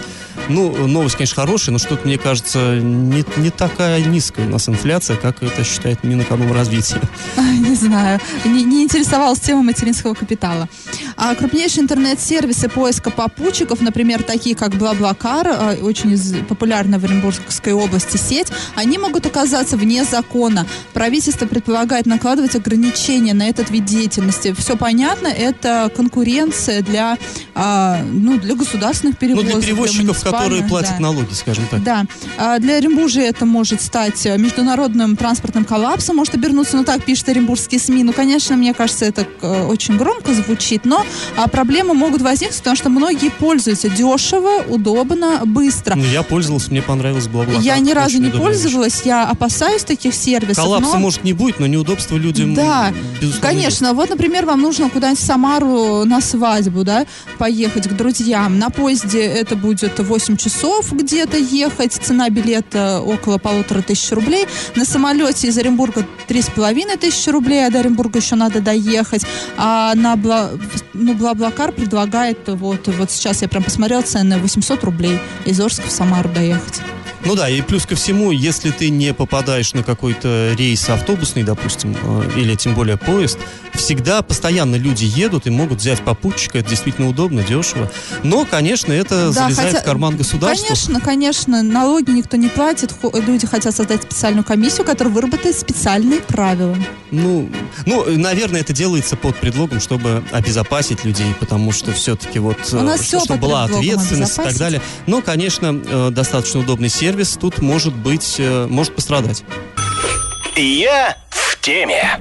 Ну, 0.48 0.86
новость, 0.86 1.16
конечно, 1.16 1.36
хорошая, 1.36 1.72
но 1.72 1.78
что-то, 1.78 2.06
мне 2.06 2.18
кажется, 2.18 2.78
не, 2.78 3.24
не 3.36 3.50
такая 3.50 4.02
низкая 4.04 4.46
у 4.46 4.50
нас 4.50 4.68
инфляция, 4.68 5.16
как 5.16 5.42
это 5.42 5.64
считает 5.64 6.04
Минэкономразвитие. 6.04 7.00
Не 7.62 7.76
знаю, 7.76 8.20
не, 8.44 8.64
не 8.64 8.82
интересовалась 8.82 9.40
тема 9.40 9.62
материнского 9.62 10.14
капитала. 10.14 10.68
А 11.16 11.34
крупнейшие 11.34 11.82
интернет-сервисы 11.82 12.68
поиска 12.68 13.10
попутчиков, 13.10 13.80
например, 13.80 14.22
такие 14.22 14.56
как 14.56 14.74
Блаблакар, 14.74 15.48
а, 15.48 15.76
очень 15.82 16.44
популярная 16.44 16.98
в 16.98 17.04
Оренбургской 17.04 17.72
области 17.72 18.16
сеть, 18.16 18.48
они 18.74 18.98
могут 18.98 19.26
оказаться 19.26 19.76
вне 19.76 20.04
закона. 20.04 20.66
Правительство 20.92 21.46
предполагает 21.46 22.06
накладывать 22.06 22.56
ограничения 22.56 23.34
на 23.34 23.48
этот 23.48 23.70
вид 23.70 23.84
деятельности. 23.84 24.54
Все 24.56 24.76
понятно, 24.76 25.28
это 25.28 25.90
конкуренция 25.94 26.82
для, 26.82 27.18
а, 27.54 28.00
ну, 28.02 28.38
для 28.38 28.54
государственных 28.54 29.18
перевозок. 29.18 29.50
Ну, 29.52 29.58
для 29.58 29.66
перевозчиков, 29.66 30.22
для 30.22 30.30
которые 30.30 30.62
платят 30.64 30.94
да. 30.96 31.02
налоги, 31.02 31.32
скажем 31.32 31.66
так. 31.70 31.82
Да. 31.82 32.06
А 32.38 32.58
для 32.58 32.76
Оренбуржья 32.76 33.22
это 33.22 33.44
может 33.44 33.82
стать 33.82 34.24
международным 34.24 35.16
транспортным 35.16 35.64
коллапсом, 35.64 36.16
может 36.16 36.34
обернуться, 36.34 36.76
ну 36.76 36.84
так 36.84 37.04
пишет 37.04 37.28
оренбургские 37.28 37.80
СМИ. 37.80 38.04
Ну, 38.04 38.12
конечно, 38.12 38.56
мне 38.56 38.72
кажется, 38.74 39.04
это 39.04 39.26
э, 39.42 39.66
очень 39.66 39.96
громко 39.96 40.32
звучит, 40.34 40.84
но 40.84 41.04
а, 41.36 41.48
проблемы 41.48 41.94
могут 41.94 42.22
возникнуть, 42.22 42.58
потому 42.58 42.76
что 42.76 42.88
многие 42.88 43.30
пользуются 43.30 43.88
дешево, 43.88 44.62
удобно, 44.68 45.42
быстро. 45.44 45.94
Ну, 45.94 46.04
я 46.04 46.22
пользовался, 46.22 46.70
мне 46.70 46.82
понравилось 46.82 47.28
Блаблакар. 47.28 47.62
Я 47.62 47.78
ни 47.78 47.92
разу 47.92 48.18
не 48.18 48.30
пользовалась, 48.30 49.00
вещь. 49.00 49.06
я 49.06 49.24
опасаюсь 49.28 49.84
таких 49.84 50.14
сервисов. 50.14 50.64
Коллапса, 50.64 50.94
но... 50.94 50.98
может, 50.98 51.24
не 51.24 51.32
будет, 51.32 51.60
но 51.60 51.66
неудобства 51.66 52.16
людям, 52.16 52.54
Да, 52.54 52.92
безусловно, 53.20 53.48
конечно. 53.48 53.92
Вот, 53.92 54.10
например, 54.10 54.46
вам 54.46 54.60
нужно 54.60 54.88
куда-нибудь 54.88 55.20
в 55.20 55.26
Самару 55.26 56.04
на 56.04 56.20
свадьбу, 56.20 56.84
да, 56.84 57.06
поехать 57.42 57.88
к 57.88 57.92
друзьям. 57.94 58.60
На 58.60 58.70
поезде 58.70 59.20
это 59.20 59.56
будет 59.56 59.98
8 59.98 60.36
часов 60.36 60.92
где-то 60.92 61.36
ехать, 61.36 61.92
цена 61.92 62.30
билета 62.30 63.00
около 63.00 63.38
полутора 63.38 63.82
тысяч 63.82 64.12
рублей. 64.12 64.46
На 64.76 64.84
самолете 64.84 65.48
из 65.48 65.58
Оренбурга 65.58 66.06
три 66.28 66.40
с 66.40 66.46
половиной 66.46 66.96
тысячи 66.98 67.30
рублей, 67.30 67.66
а 67.66 67.70
до 67.72 67.80
Оренбурга 67.80 68.20
еще 68.20 68.36
надо 68.36 68.60
доехать. 68.60 69.26
А 69.56 69.92
на 69.96 70.14
Бла... 70.14 70.50
ну, 70.94 71.14
Блаблакар 71.14 71.72
предлагает, 71.72 72.38
вот, 72.46 72.86
вот 72.86 73.10
сейчас 73.10 73.42
я 73.42 73.48
прям 73.48 73.64
посмотрела 73.64 74.02
цены, 74.02 74.38
800 74.38 74.84
рублей 74.84 75.18
из 75.44 75.58
Орска 75.58 75.88
в 75.88 75.90
Самару 75.90 76.28
доехать. 76.28 76.80
Ну 77.24 77.36
да, 77.36 77.48
и 77.48 77.60
плюс 77.62 77.86
ко 77.86 77.94
всему, 77.94 78.32
если 78.32 78.70
ты 78.70 78.90
не 78.90 79.14
попадаешь 79.14 79.72
на 79.74 79.82
какой-то 79.82 80.54
рейс 80.58 80.88
автобусный, 80.88 81.44
допустим, 81.44 81.96
э, 82.02 82.30
или 82.36 82.54
тем 82.56 82.74
более 82.74 82.96
поезд, 82.96 83.38
всегда 83.74 84.22
постоянно 84.22 84.74
люди 84.76 85.04
едут 85.04 85.46
и 85.46 85.50
могут 85.50 85.78
взять 85.78 86.00
попутчика, 86.00 86.58
это 86.58 86.70
действительно 86.70 87.08
удобно, 87.08 87.42
дешево. 87.44 87.90
Но, 88.24 88.44
конечно, 88.44 88.92
это 88.92 89.26
Да, 89.26 89.32
залезает 89.32 89.68
хотя- 89.70 89.80
в 89.82 89.84
карман 89.84 90.16
государства. 90.16 90.66
Конечно, 90.66 91.00
конечно, 91.00 91.62
налоги 91.62 92.10
никто 92.10 92.36
не 92.36 92.48
платит. 92.48 92.92
Люди 93.14 93.46
хотят 93.46 93.74
создать 93.74 94.02
специальную 94.02 94.44
комиссию, 94.44 94.84
которая 94.84 95.14
выработает 95.14 95.56
специальные 95.56 96.20
правила. 96.22 96.76
Ну, 97.12 97.48
ну, 97.86 98.04
наверное, 98.18 98.62
это 98.62 98.72
делается 98.72 99.16
под 99.16 99.36
предлогом, 99.36 99.80
чтобы 99.80 100.24
обезопасить 100.32 101.04
людей, 101.04 101.34
потому 101.38 101.70
что 101.70 101.92
все-таки 101.92 102.38
вот, 102.40 102.56
У 102.72 102.76
э, 102.76 102.82
нас 102.82 102.96
что- 102.96 103.04
всё 103.04 103.20
чтобы 103.20 103.40
под 103.40 103.48
была 103.48 103.64
ответственность 103.64 104.38
и 104.38 104.42
так 104.42 104.56
далее. 104.56 104.82
Но, 105.06 105.22
конечно, 105.22 105.80
э, 105.84 106.10
достаточно 106.10 106.60
удобный 106.60 106.88
сервис 106.88 107.11
тут 107.40 107.60
может 107.60 107.94
быть, 107.94 108.36
э, 108.38 108.66
может 108.68 108.94
пострадать. 108.94 109.44
Я 110.56 111.16
в 111.30 111.60
теме. 111.60 112.20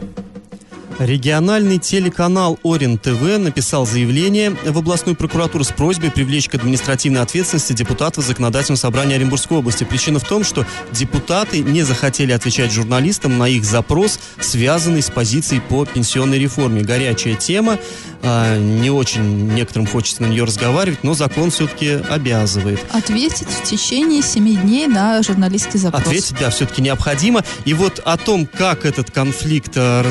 Региональный 1.00 1.78
телеканал 1.78 2.60
Орен 2.64 2.98
ТВ 2.98 3.38
написал 3.38 3.86
заявление 3.86 4.52
в 4.52 4.78
областную 4.78 5.16
прокуратуру 5.16 5.64
с 5.64 5.72
просьбой 5.72 6.12
привлечь 6.12 6.50
к 6.50 6.56
административной 6.56 7.22
ответственности 7.22 7.74
депутатов 7.74 8.26
Законодательного 8.26 8.78
собрания 8.78 9.16
Оренбургской 9.16 9.58
области. 9.58 9.84
Причина 9.84 10.20
в 10.20 10.28
том, 10.28 10.44
что 10.44 10.66
депутаты 10.92 11.60
не 11.60 11.84
захотели 11.84 12.32
отвечать 12.32 12.72
журналистам 12.72 13.38
на 13.38 13.48
их 13.48 13.64
запрос, 13.64 14.20
связанный 14.40 15.02
с 15.02 15.10
позицией 15.10 15.62
по 15.62 15.86
пенсионной 15.86 16.40
реформе. 16.40 16.82
Горячая 16.82 17.36
тема, 17.36 17.80
а, 18.24 18.58
не 18.58 18.90
очень 18.90 19.54
некоторым 19.54 19.88
хочется 19.88 20.22
на 20.22 20.28
нее 20.28 20.44
разговаривать, 20.44 21.04
но 21.04 21.14
закон 21.14 21.52
все-таки 21.52 22.00
обязывает. 22.10 22.80
Ответить 22.92 23.48
в 23.48 23.64
течение 23.64 24.22
семи 24.22 24.56
дней 24.56 24.88
на 24.88 25.22
журналистский 25.24 25.80
запрос. 25.80 26.04
Ответить, 26.04 26.36
да, 26.40 26.50
все-таки 26.50 26.82
необходимо. 26.82 27.44
И 27.66 27.74
вот 27.74 28.00
о 28.06 28.18
том, 28.18 28.46
как 28.46 28.86
этот 28.86 29.10
конфликт 29.12 29.72
э, 29.76 30.02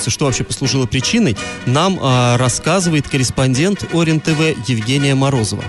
разворачивается, 0.00 0.10
что 0.10 0.24
вообще 0.26 0.44
послужило 0.44 0.86
причиной, 0.86 1.36
нам 1.66 1.98
э, 2.00 2.36
рассказывает 2.36 3.08
корреспондент 3.08 3.84
Орен 3.92 4.20
ТВ 4.20 4.68
Евгения 4.68 5.14
Морозова. 5.14 5.64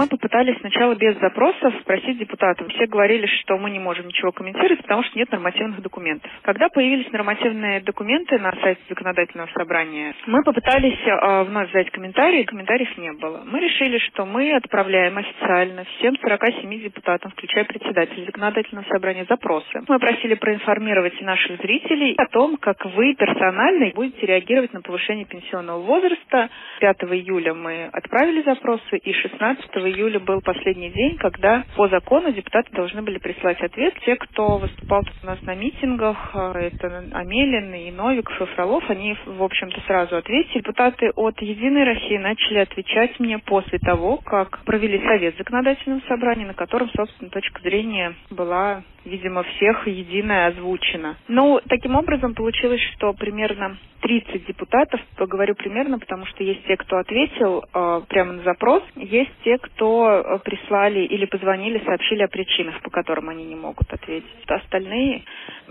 Мы 0.00 0.06
попытались 0.06 0.58
сначала 0.60 0.94
без 0.94 1.14
запросов 1.18 1.74
спросить 1.82 2.16
депутатов. 2.16 2.66
Все 2.72 2.86
говорили, 2.86 3.26
что 3.42 3.58
мы 3.58 3.68
не 3.68 3.78
можем 3.78 4.08
ничего 4.08 4.32
комментировать, 4.32 4.80
потому 4.80 5.02
что 5.02 5.18
нет 5.18 5.30
нормативных 5.30 5.82
документов. 5.82 6.30
Когда 6.40 6.70
появились 6.70 7.12
нормативные 7.12 7.80
документы 7.82 8.38
на 8.38 8.50
сайте 8.62 8.80
законодательного 8.88 9.50
собрания, 9.52 10.14
мы 10.26 10.42
попытались 10.42 10.98
э, 11.04 11.42
вновь 11.42 11.68
взять 11.68 11.90
комментарии, 11.90 12.44
комментариев 12.44 12.96
не 12.96 13.12
было. 13.12 13.42
Мы 13.44 13.60
решили, 13.60 13.98
что 13.98 14.24
мы 14.24 14.54
отправляем 14.54 15.18
официально 15.18 15.84
всем 15.98 16.16
47 16.16 16.80
депутатам, 16.80 17.32
включая 17.32 17.64
председателя 17.64 18.24
законодательного 18.24 18.86
собрания, 18.86 19.26
запросы. 19.28 19.82
Мы 19.86 19.98
просили 19.98 20.32
проинформировать 20.32 21.20
наших 21.20 21.60
зрителей 21.60 22.14
о 22.16 22.24
том, 22.24 22.56
как 22.56 22.82
вы 22.86 23.14
персонально 23.16 23.90
будете 23.94 24.24
реагировать 24.24 24.72
на 24.72 24.80
повышение 24.80 25.26
пенсионного 25.26 25.82
возраста. 25.82 26.48
5 26.80 26.96
июля 27.12 27.52
мы 27.52 27.90
отправили 27.92 28.40
запросы, 28.40 28.96
и 28.96 29.12
16 29.12 29.68
июля 29.76 29.89
был 30.18 30.40
последний 30.40 30.90
день, 30.90 31.16
когда 31.18 31.64
по 31.76 31.88
закону 31.88 32.32
депутаты 32.32 32.70
должны 32.72 33.02
были 33.02 33.18
прислать 33.18 33.60
ответ. 33.60 33.94
Те, 34.04 34.16
кто 34.16 34.58
выступал 34.58 35.02
у 35.22 35.26
нас 35.26 35.40
на 35.42 35.54
митингах, 35.54 36.30
э, 36.34 36.70
это 36.72 37.04
Амелин 37.12 37.74
и 37.74 37.90
Новиков 37.90 38.40
и 38.40 38.44
Фролов, 38.54 38.84
они, 38.88 39.16
в 39.26 39.42
общем-то, 39.42 39.80
сразу 39.86 40.16
ответили. 40.16 40.58
Депутаты 40.60 41.10
от 41.16 41.40
«Единой 41.40 41.84
России» 41.84 42.16
начали 42.18 42.58
отвечать 42.58 43.18
мне 43.20 43.38
после 43.38 43.78
того, 43.78 44.18
как 44.18 44.62
провели 44.64 44.98
совет 45.06 45.36
законодательного 45.38 46.00
собрания, 46.08 46.46
на 46.46 46.54
котором, 46.54 46.90
собственно, 46.90 47.30
точка 47.30 47.60
зрения 47.62 48.14
была, 48.30 48.82
видимо, 49.04 49.42
всех 49.42 49.86
единая 49.86 50.48
озвучена. 50.48 51.16
Ну, 51.28 51.60
таким 51.68 51.96
образом 51.96 52.34
получилось, 52.34 52.80
что 52.94 53.12
примерно 53.12 53.78
30 54.00 54.46
депутатов, 54.46 55.00
говорю 55.18 55.54
примерно, 55.54 55.98
потому 55.98 56.26
что 56.26 56.42
есть 56.42 56.64
те, 56.66 56.76
кто 56.76 56.98
ответил 56.98 57.64
э, 57.72 58.00
прямо 58.08 58.32
на 58.34 58.42
запрос, 58.42 58.82
есть 58.96 59.30
те, 59.44 59.58
кто 59.58 59.79
э, 59.86 60.38
прислали 60.44 61.00
или 61.00 61.24
позвонили, 61.26 61.82
сообщили 61.84 62.22
о 62.22 62.28
причинах, 62.28 62.80
по 62.82 62.90
которым 62.90 63.28
они 63.28 63.44
не 63.44 63.56
могут 63.56 63.92
ответить. 63.92 64.28
Остальные 64.46 65.22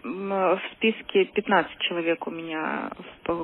м, 0.03 0.29
в 0.29 0.61
списке 0.73 1.25
15 1.25 1.77
человек 1.79 2.25
у 2.27 2.31
меня, 2.31 2.89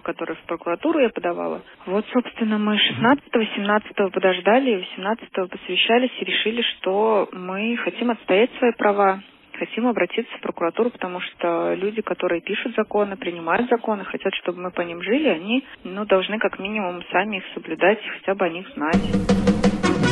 которые 0.04 0.36
в 0.38 0.42
прокуратуру 0.48 1.00
я 1.00 1.10
подавала. 1.10 1.62
Вот, 1.86 2.06
собственно, 2.14 2.58
мы 2.58 2.76
16-го, 2.76 3.40
17-го 3.42 4.10
подождали, 4.10 4.86
18-го 4.98 5.48
посвящались 5.48 6.12
и 6.22 6.26
решили, 6.26 6.62
что 6.62 7.30
мы 7.32 7.78
хотим 7.78 8.12
отстоять 8.12 8.52
свои 8.58 8.72
права, 8.74 9.22
хотим 9.58 9.88
обратиться 9.88 10.36
в 10.38 10.42
прокуратуру, 10.42 10.90
потому 10.90 11.20
что 11.22 11.74
люди, 11.76 12.02
которые 12.02 12.42
пишут 12.42 12.76
законы, 12.76 13.18
принимают 13.18 13.70
законы, 13.70 14.04
хотят, 14.06 14.34
чтобы 14.36 14.62
мы 14.62 14.72
по 14.72 14.82
ним 14.82 15.02
жили, 15.02 15.28
они 15.28 15.64
ну, 15.84 16.06
должны 16.06 16.40
как 16.40 16.60
минимум 16.60 17.04
сами 17.12 17.38
их 17.38 17.44
соблюдать, 17.54 18.00
хотя 18.20 18.36
бы 18.36 18.46
о 18.46 18.50
них 18.50 18.68
знать. 18.76 19.02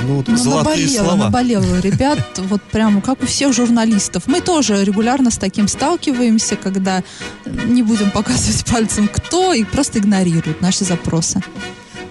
Ну, 0.08 0.16
вот 0.18 0.28
Ну, 0.28 0.38
золотые 0.38 0.86
наболело, 0.86 1.04
слова. 1.06 1.24
наболело, 1.26 1.80
ребят, 1.80 2.20
вот 2.38 2.62
прямо 2.64 3.02
как 3.02 3.24
у 3.24 3.26
всех 3.26 3.54
журналистов. 3.54 4.24
Мы 4.28 4.42
тоже 4.42 4.84
регулярно 4.84 5.32
с 5.32 5.38
таким 5.38 5.68
сталкиваемся, 5.68 6.56
когда 6.56 7.04
не 7.46 7.84
будем 7.84 8.12
показывать 8.12 8.66
пальцем 8.72 9.08
кто, 9.08 9.54
и 9.54 9.64
просто 9.64 10.00
игнорируют 10.00 10.62
наши 10.62 10.84
запросы. 10.84 11.42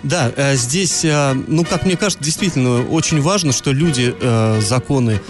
Да, 0.03 0.33
э, 0.35 0.57
здесь, 0.57 1.05
э, 1.05 1.33
ну, 1.47 1.65
как 1.65 1.85
мне 1.85 1.97
кажется, 1.97 2.25
действительно 2.25 2.83
очень 2.89 3.21
важно, 3.21 3.53
что 3.53 3.71
люди 3.73 4.15
э, 4.19 4.61
законы 4.61 5.21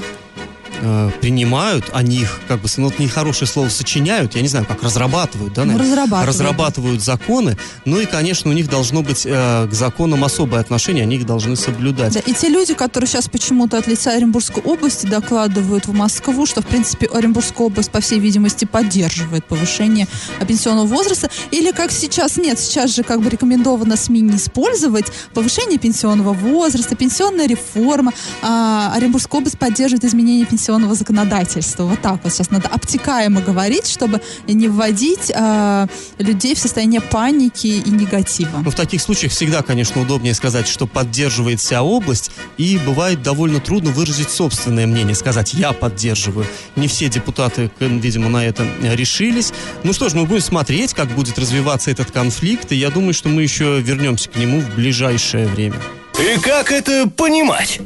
э, 0.83 1.11
принимают, 1.21 1.87
они 1.93 2.19
их, 2.19 2.41
как 2.49 2.61
бы, 2.61 2.69
ну, 2.77 2.89
это 2.89 3.03
нехорошее 3.03 3.49
слово, 3.49 3.69
сочиняют, 3.69 4.35
я 4.35 4.43
не 4.43 4.49
знаю, 4.49 4.67
как 4.67 4.83
разрабатывают, 4.83 5.55
да, 5.55 5.65
наверное? 5.65 5.89
разрабатывают. 5.89 6.29
разрабатывают 6.29 7.03
законы, 7.03 7.57
ну 7.85 8.01
и, 8.01 8.07
конечно, 8.07 8.51
у 8.51 8.55
них 8.55 8.69
должно 8.69 9.03
быть 9.03 9.25
э, 9.25 9.69
к 9.69 9.73
законам 9.73 10.25
особое 10.25 10.61
отношение, 10.61 11.05
они 11.05 11.17
их 11.17 11.27
должны 11.27 11.57
соблюдать. 11.57 12.15
Да, 12.15 12.21
и 12.21 12.35
те 12.35 12.49
люди, 12.49 12.75
которые 12.75 13.09
сейчас 13.09 13.29
почему-то 13.29 13.79
от 13.79 13.87
лица 13.87 14.11
Оренбургской 14.13 14.63
области 14.63 15.07
докладывают 15.07 15.87
в 15.87 15.93
Москву, 15.93 16.47
что, 16.47 16.61
в 16.61 16.67
принципе, 16.67 17.07
Оренбургская 17.07 17.69
область, 17.69 17.91
по 17.91 18.01
всей 18.01 18.19
видимости, 18.19 18.65
поддерживает 18.65 19.45
повышение 19.45 20.09
пенсионного 20.47 20.87
возраста. 20.87 21.31
Или 21.53 21.71
как 21.71 21.93
сейчас, 21.93 22.37
нет, 22.37 22.59
сейчас 22.59 22.95
же 22.95 23.03
как 23.03 23.23
бы 23.23 23.31
рекомендовано 23.31 23.97
СМИ 23.97 24.21
не 24.21 24.37
использовать 24.37 25.07
повышение 25.33 25.79
пенсионного 25.79 26.33
возраста, 26.33 26.97
пенсионная 26.97 27.47
реформа. 27.47 28.13
А, 28.43 28.93
Оренбургская 28.95 29.41
область 29.41 29.59
поддерживает 29.59 30.05
изменение 30.05 30.45
пенсионного 30.47 30.72
законодательства. 30.95 31.85
Вот 31.85 32.01
так 32.01 32.21
вот 32.23 32.33
сейчас 32.33 32.51
надо 32.51 32.69
обтекаемо 32.69 33.41
говорить, 33.41 33.87
чтобы 33.87 34.21
не 34.47 34.69
вводить 34.69 35.33
а, 35.35 35.87
людей 36.19 36.55
в 36.55 36.59
состояние 36.59 37.01
паники 37.01 37.67
и 37.67 37.91
негатива. 37.91 38.63
Но 38.65 38.71
в 38.71 38.75
таких 38.75 39.01
случаях 39.01 39.33
всегда, 39.33 39.63
конечно, 39.63 40.01
удобнее 40.01 40.35
сказать, 40.35 40.69
что 40.69 40.87
поддерживает 40.87 41.61
вся 41.61 41.83
область, 41.83 42.31
и 42.59 42.79
бывает 42.79 43.23
довольно 43.23 43.61
трудно 43.61 43.91
выразить 43.91 44.31
собственное 44.31 44.87
мнение, 44.87 45.15
сказать 45.15 45.55
«я 45.55 45.73
поддерживаю». 45.73 46.47
Не 46.77 46.89
все 46.89 47.09
депутаты, 47.09 47.71
видимо, 47.81 48.29
на 48.29 48.45
это 48.45 48.65
э, 48.83 48.95
решились. 48.97 49.53
Ну 49.83 49.93
что 49.93 50.09
ж, 50.09 50.15
мы 50.15 50.25
будем 50.25 50.43
смотреть, 50.43 50.95
как 50.95 51.09
будет 51.09 51.39
развиваться 51.39 51.91
этот 51.91 52.11
конфликт, 52.11 52.73
и 52.73 52.77
я 52.77 52.91
думаю, 52.91 53.15
что 53.15 53.29
мы 53.29 53.43
еще 53.43 53.81
вернемся 53.81 54.29
к 54.29 54.37
нему 54.37 54.61
в 54.61 54.75
ближайшее 54.75 55.47
время. 55.47 55.77
И 56.19 56.39
как 56.41 56.71
это 56.71 57.09
понимать? 57.09 57.81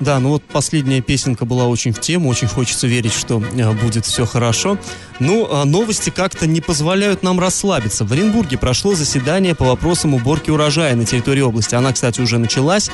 Да, 0.00 0.20
ну 0.20 0.30
вот 0.30 0.42
последняя 0.42 1.00
песенка 1.00 1.44
была 1.44 1.66
очень 1.66 1.92
в 1.92 2.00
тему, 2.00 2.28
очень 2.28 2.48
хочется 2.48 2.86
верить, 2.86 3.12
что 3.12 3.42
э, 3.42 3.72
будет 3.72 4.04
все 4.04 4.26
хорошо. 4.26 4.78
Ну, 5.18 5.48
а 5.50 5.64
новости 5.64 6.10
как-то 6.10 6.46
не 6.46 6.60
позволяют 6.60 7.22
нам 7.22 7.40
расслабиться. 7.40 8.04
В 8.04 8.12
Оренбурге 8.12 8.58
прошло 8.58 8.94
заседание 8.94 9.54
по 9.54 9.64
вопросам 9.64 10.12
уборки 10.14 10.50
урожая 10.50 10.94
на 10.94 11.06
территории 11.06 11.40
области. 11.40 11.74
Она, 11.74 11.92
кстати, 11.92 12.20
уже 12.20 12.38
началась. 12.38 12.90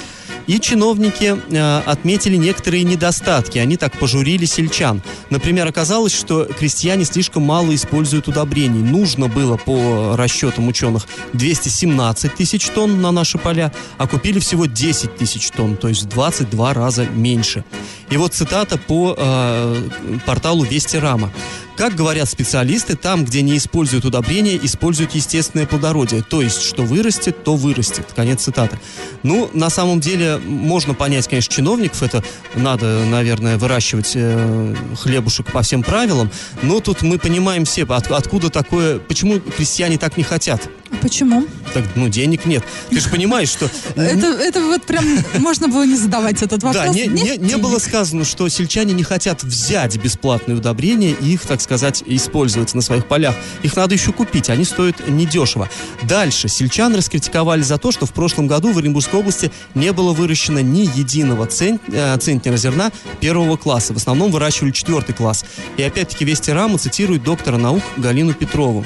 И 0.47 0.61
чиновники 0.61 1.37
э, 1.51 1.83
отметили 1.87 2.37
некоторые 2.37 2.85
недостатки. 2.85 3.59
Они 3.59 3.77
так 3.77 3.99
пожурили 3.99 4.45
сельчан. 4.45 5.03
Например, 5.31 5.67
оказалось, 5.67 6.13
что 6.13 6.45
крестьяне 6.45 7.05
слишком 7.05 7.43
мало 7.43 7.75
используют 7.75 8.29
удобрений. 8.29 8.83
Нужно 8.83 9.29
было, 9.29 9.57
по 9.57 10.15
расчетам 10.17 10.69
ученых, 10.69 11.07
217 11.33 12.35
тысяч 12.35 12.69
тонн 12.69 13.01
на 13.01 13.11
наши 13.11 13.39
поля, 13.39 13.73
а 13.99 14.07
купили 14.07 14.39
всего 14.39 14.67
10 14.67 15.17
тысяч 15.17 15.51
тонн, 15.51 15.77
то 15.77 15.89
есть 15.89 16.05
в 16.05 16.09
22 16.09 16.75
раза 16.75 16.92
меньше. 16.99 17.65
И 18.11 18.17
вот 18.17 18.35
цитата 18.35 18.77
по 18.77 19.15
э, 19.17 19.89
порталу 20.27 20.65
Вести 20.65 20.99
Рама. 20.99 21.33
Как 21.77 21.95
говорят 21.97 22.29
специалисты, 22.29 22.97
там, 22.97 23.25
где 23.25 23.41
не 23.41 23.57
используют 23.57 24.05
удобрения, 24.05 24.61
используют 24.63 25.15
естественное 25.15 25.67
плодородие. 25.67 26.23
То 26.23 26.43
есть, 26.43 26.61
что 26.63 26.83
вырастет, 26.83 27.43
то 27.45 27.57
вырастет. 27.57 28.07
Конец 28.15 28.43
цитаты. 28.43 28.79
Ну, 29.23 29.49
на 29.55 29.71
самом 29.71 29.99
деле, 29.99 30.37
можно 30.37 30.93
понять, 30.93 31.27
конечно, 31.29 31.53
чиновников. 31.53 32.03
Это 32.03 32.23
надо, 32.55 33.05
наверное, 33.07 33.57
выращивать 33.57 34.13
э, 34.15 34.75
хлебушек 35.01 35.51
по 35.51 35.63
всем 35.63 35.83
правилам. 35.83 36.31
Но 36.61 36.81
тут 36.81 37.01
мы 37.01 37.19
понимаем 37.19 37.65
все, 37.65 37.85
от- 37.85 38.11
откуда 38.13 38.51
такое... 38.51 38.99
Почему 38.99 39.41
крестьяне 39.41 39.97
так 39.97 40.19
не 40.19 40.25
хотят? 40.25 40.69
Почему? 41.01 41.47
Так, 41.75 41.85
ну, 41.95 42.09
денег 42.09 42.45
нет. 42.45 42.65
Ты 42.91 43.01
же 43.01 43.09
понимаешь, 43.09 43.49
что... 43.49 43.71
Это, 43.97 44.27
это 44.27 44.61
вот 44.61 44.83
прям 44.85 45.05
можно 45.39 45.69
было 45.69 45.85
не 45.85 45.97
задавать 45.97 46.43
этот 46.43 46.63
вопрос. 46.63 46.87
Да, 46.87 46.89
не, 46.89 47.07
не, 47.07 47.37
не 47.37 47.57
было 47.57 47.79
сказано, 47.79 48.25
что 48.25 48.49
сельчане 48.49 48.93
не 48.95 49.05
хотят 49.05 49.43
взять 49.43 49.97
бесплатные 49.97 50.57
удобрения 50.57 51.13
и 51.13 51.33
их, 51.33 51.43
так 51.43 51.61
сказать, 51.61 52.03
использовать 52.07 52.75
на 52.75 52.83
своих 52.83 53.07
полях. 53.07 53.35
Их 53.63 53.77
надо 53.77 53.95
еще 53.95 54.13
купить, 54.13 54.51
они 54.51 54.65
стоят 54.65 55.09
недешево. 55.09 55.69
Дальше. 56.03 56.49
Сельчан 56.49 56.95
раскритиковали 56.95 57.63
за 57.63 57.79
то, 57.79 57.93
что 57.93 58.07
в 58.07 58.13
прошлом 58.13 58.47
году 58.47 58.73
в 58.73 58.79
Оренбургской 58.79 59.21
области 59.21 59.51
не 59.75 59.93
было 59.93 60.13
выращено 60.13 60.59
ни 60.59 60.81
единого 60.97 61.47
цент, 61.47 61.83
э, 61.89 62.17
центнера 62.19 62.57
зерна 62.57 62.91
первого 63.21 63.57
класса. 63.57 63.95
В 63.95 63.97
основном 63.97 64.31
выращивали 64.31 64.71
четвертый 64.73 65.15
класс. 65.15 65.45
И 65.77 65.83
опять-таки 65.83 66.25
Вести 66.25 66.51
Рама 66.51 66.79
цитирует 66.79 67.23
доктора 67.23 67.57
наук 67.57 67.83
Галину 67.97 68.35
Петрову. 68.35 68.85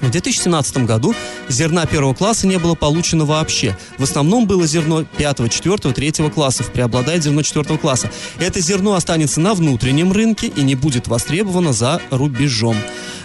В 0.00 0.10
2017 0.10 0.78
году 0.84 1.14
зерна 1.48 1.84
первого 1.86 2.14
класса 2.14 2.46
не 2.46 2.58
было 2.58 2.74
получено 2.74 3.24
вообще. 3.24 3.76
В 3.98 4.02
основном 4.02 4.46
было 4.46 4.66
зерно 4.66 5.04
пятого, 5.04 5.48
четвертого, 5.48 5.92
третьего 5.92 6.30
классов. 6.30 6.72
Преобладает 6.72 7.22
зерно 7.22 7.42
четвертого 7.42 7.76
класса. 7.76 8.10
Это 8.38 8.60
зерно 8.60 8.94
останется 8.94 9.40
на 9.40 9.54
внутреннем 9.54 10.12
рынке 10.12 10.46
и 10.48 10.62
не 10.62 10.74
будет 10.74 11.08
востребовано 11.08 11.72
за 11.72 12.00
рубежом. 12.10 12.76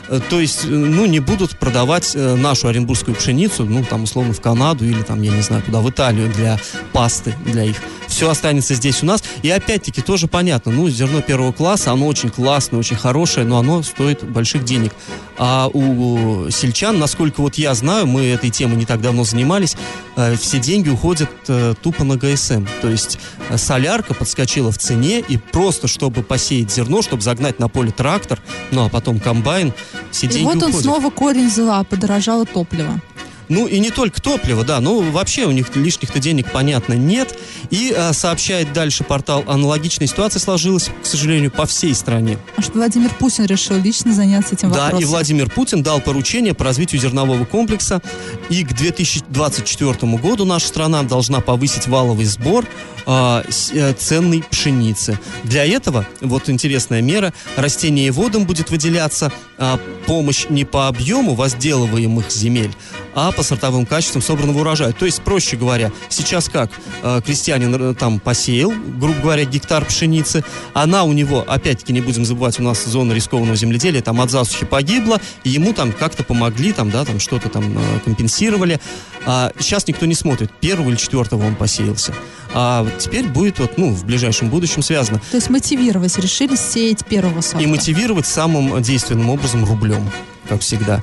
Э, 0.10 0.20
То 0.30 0.40
есть, 0.40 0.66
э, 0.66 0.68
ну, 0.68 1.06
не 1.06 1.20
будут 1.20 1.58
продавать 1.58 2.12
э, 2.16 2.36
нашу 2.36 2.68
оренбургскую 2.68 3.16
пшеницу, 3.16 3.66
ну, 3.66 3.84
там, 3.84 4.04
условно, 4.04 4.34
в 4.34 4.42
Канаду 4.42 4.86
или, 4.86 5.02
там, 5.02 5.22
я 5.22 5.32
не 5.32 5.42
знаю, 5.42 5.64
куда, 5.64 5.82
в 5.82 5.90
Италию 5.90 6.32
для 6.32 6.60
пасты, 6.94 7.34
для 7.46 7.64
их. 7.64 7.78
Все 8.15 8.30
останется 8.30 8.75
здесь 8.75 9.04
у 9.04 9.06
нас. 9.06 9.21
И 9.41 9.49
опять-таки 9.49 10.01
тоже 10.01 10.28
понятно, 10.28 10.71
ну, 10.71 10.88
зерно 10.88 11.21
первого 11.21 11.51
класса, 11.51 11.91
оно 11.91 12.08
очень 12.08 12.30
классное, 12.30 12.80
очень 12.80 12.95
хорошее, 12.95 13.45
но 13.45 13.58
оно 13.58 13.84
стоит 13.84 14.23
больших 14.23 14.63
денег. 14.63 14.93
А 15.38 15.69
у 15.73 16.49
сельчан, 16.49 16.97
насколько 16.97 17.41
вот 17.41 17.56
я 17.56 17.73
знаю, 17.73 18.08
мы 18.08 18.25
этой 18.28 18.51
темой 18.51 18.78
не 18.78 18.86
так 18.86 19.01
давно 19.01 19.25
занимались, 19.25 19.75
э, 20.15 20.38
все 20.38 20.60
деньги 20.60 20.88
уходят 20.88 21.30
э, 21.49 21.73
тупо 21.82 22.06
на 22.06 22.15
ГСМ. 22.15 22.65
То 22.82 22.89
есть 22.89 23.19
э, 23.49 23.58
солярка 23.58 24.13
подскочила 24.13 24.71
в 24.71 24.78
цене, 24.78 25.19
и 25.19 25.36
просто 25.36 25.89
чтобы 25.89 26.23
посеять 26.23 26.71
зерно, 26.71 27.01
чтобы 27.01 27.21
загнать 27.21 27.60
на 27.60 27.67
поле 27.67 27.91
трактор, 27.91 28.39
ну 28.71 28.86
а 28.86 28.89
потом 28.89 29.19
комбайн, 29.19 29.73
все 30.12 30.28
И 30.28 30.30
деньги 30.30 30.45
вот 30.45 30.56
он 30.56 30.69
уходят. 30.69 30.82
снова 30.84 31.10
корень 31.10 31.51
зла, 31.51 31.84
подорожало 31.84 32.45
топливо. 32.45 33.01
Ну 33.50 33.68
и 33.68 33.80
не 33.80 33.92
только 33.92 34.22
топливо, 34.22 34.64
да, 34.64 34.80
ну 34.80 35.02
вообще 35.12 35.46
у 35.46 35.52
них 35.52 35.76
лишних-то 35.76 36.20
денег, 36.20 36.52
понятно, 36.52 36.94
нет. 36.94 37.38
И 37.70 37.94
а, 37.96 38.12
сообщает 38.14 38.74
дальше 38.74 39.04
портал, 39.04 39.44
аналогичная 39.48 40.08
ситуация 40.08 40.40
сложилась, 40.40 40.90
к 41.04 41.06
сожалению, 41.06 41.52
по 41.52 41.66
всей 41.66 41.94
стране. 41.94 42.38
А 42.58 42.62
что 42.62 42.74
Владимир 42.74 43.10
Путин 43.14 43.46
решил 43.46 43.76
лично 43.78 44.14
заняться 44.14 44.56
этим 44.56 44.72
Да, 44.72 44.84
вопросом. 44.86 45.00
и 45.00 45.06
Владимир 45.06 45.50
Путин 45.50 45.84
дал 45.84 46.02
поручение 46.02 46.54
по 46.54 46.64
развитию 46.64 47.02
зернового 47.02 47.46
комплекса. 47.46 48.02
И 48.50 48.64
к 48.64 48.74
2024 48.74 50.18
году 50.18 50.46
наша 50.46 50.68
страна 50.68 51.04
должна 51.04 51.40
повысить 51.42 51.88
валовый 51.88 52.26
сбор 52.26 52.66
а, 53.08 53.44
с- 53.50 53.72
э, 53.72 53.94
ценной 53.94 54.44
пшеницы. 54.50 55.20
Для 55.44 55.64
этого, 55.66 56.08
вот 56.22 56.50
интересная 56.50 57.02
мера, 57.02 57.34
растениеводам 57.56 58.46
будет 58.46 58.72
выделяться 58.72 59.32
а, 59.58 59.80
помощь 60.08 60.48
не 60.50 60.66
по 60.66 60.88
объему 60.88 61.36
возделываемых 61.36 62.32
земель, 62.32 62.72
а 63.15 63.32
по 63.32 63.41
сортовым 63.41 63.86
качествам 63.86 64.21
собранного 64.21 64.60
урожая. 64.60 64.91
То 64.91 65.06
есть, 65.06 65.21
проще 65.21 65.56
говоря, 65.56 65.91
сейчас 66.10 66.49
как? 66.49 66.69
А, 67.01 67.21
крестьянин 67.21 67.73
э, 67.73 67.93
там 67.95 68.19
посеял, 68.19 68.71
грубо 68.71 69.19
говоря, 69.21 69.45
гектар 69.45 69.86
пшеницы, 69.86 70.43
она 70.73 71.04
у 71.06 71.13
него, 71.13 71.43
опять-таки, 71.47 71.93
не 71.93 72.01
будем 72.01 72.25
забывать, 72.25 72.60
у 72.60 72.63
нас 72.63 72.84
зона 72.84 73.13
рискованного 73.13 73.56
земледелия, 73.56 74.01
там 74.01 74.19
от 74.21 74.30
засухи 74.30 74.65
погибла, 74.65 75.19
и 75.43 75.49
ему 75.49 75.73
там 75.73 75.91
как-то 75.93 76.23
помогли, 76.23 76.73
там, 76.73 76.91
да, 76.91 77.06
там 77.06 77.19
что-то 77.19 77.49
там 77.49 77.78
э, 77.78 77.99
компенсировали. 78.04 78.80
А 79.25 79.51
сейчас 79.58 79.88
никто 79.88 80.06
не 80.06 80.13
смотрит, 80.13 80.51
первого 80.60 80.89
или 80.89 80.97
четвертого 80.97 81.45
он 81.47 81.56
посеялся. 81.56 82.13
А 82.54 82.86
теперь 82.99 83.25
будет 83.25 83.60
вот, 83.60 83.78
ну, 83.78 83.91
в 83.91 84.06
ближайшем 84.06 84.49
будущем 84.49 84.84
связано. 84.84 85.21
То 85.32 85.38
есть 85.38 85.49
мотивировать 85.49 86.17
решили 86.17 86.56
сеять 86.56 87.06
первого 87.06 87.41
сорта. 87.41 87.63
И 87.63 87.67
мотивировать 87.67 88.28
самым 88.28 88.82
действенным 88.82 89.30
образом 89.30 89.65
рублем, 89.65 90.10
как 90.47 90.62
всегда. 90.62 91.01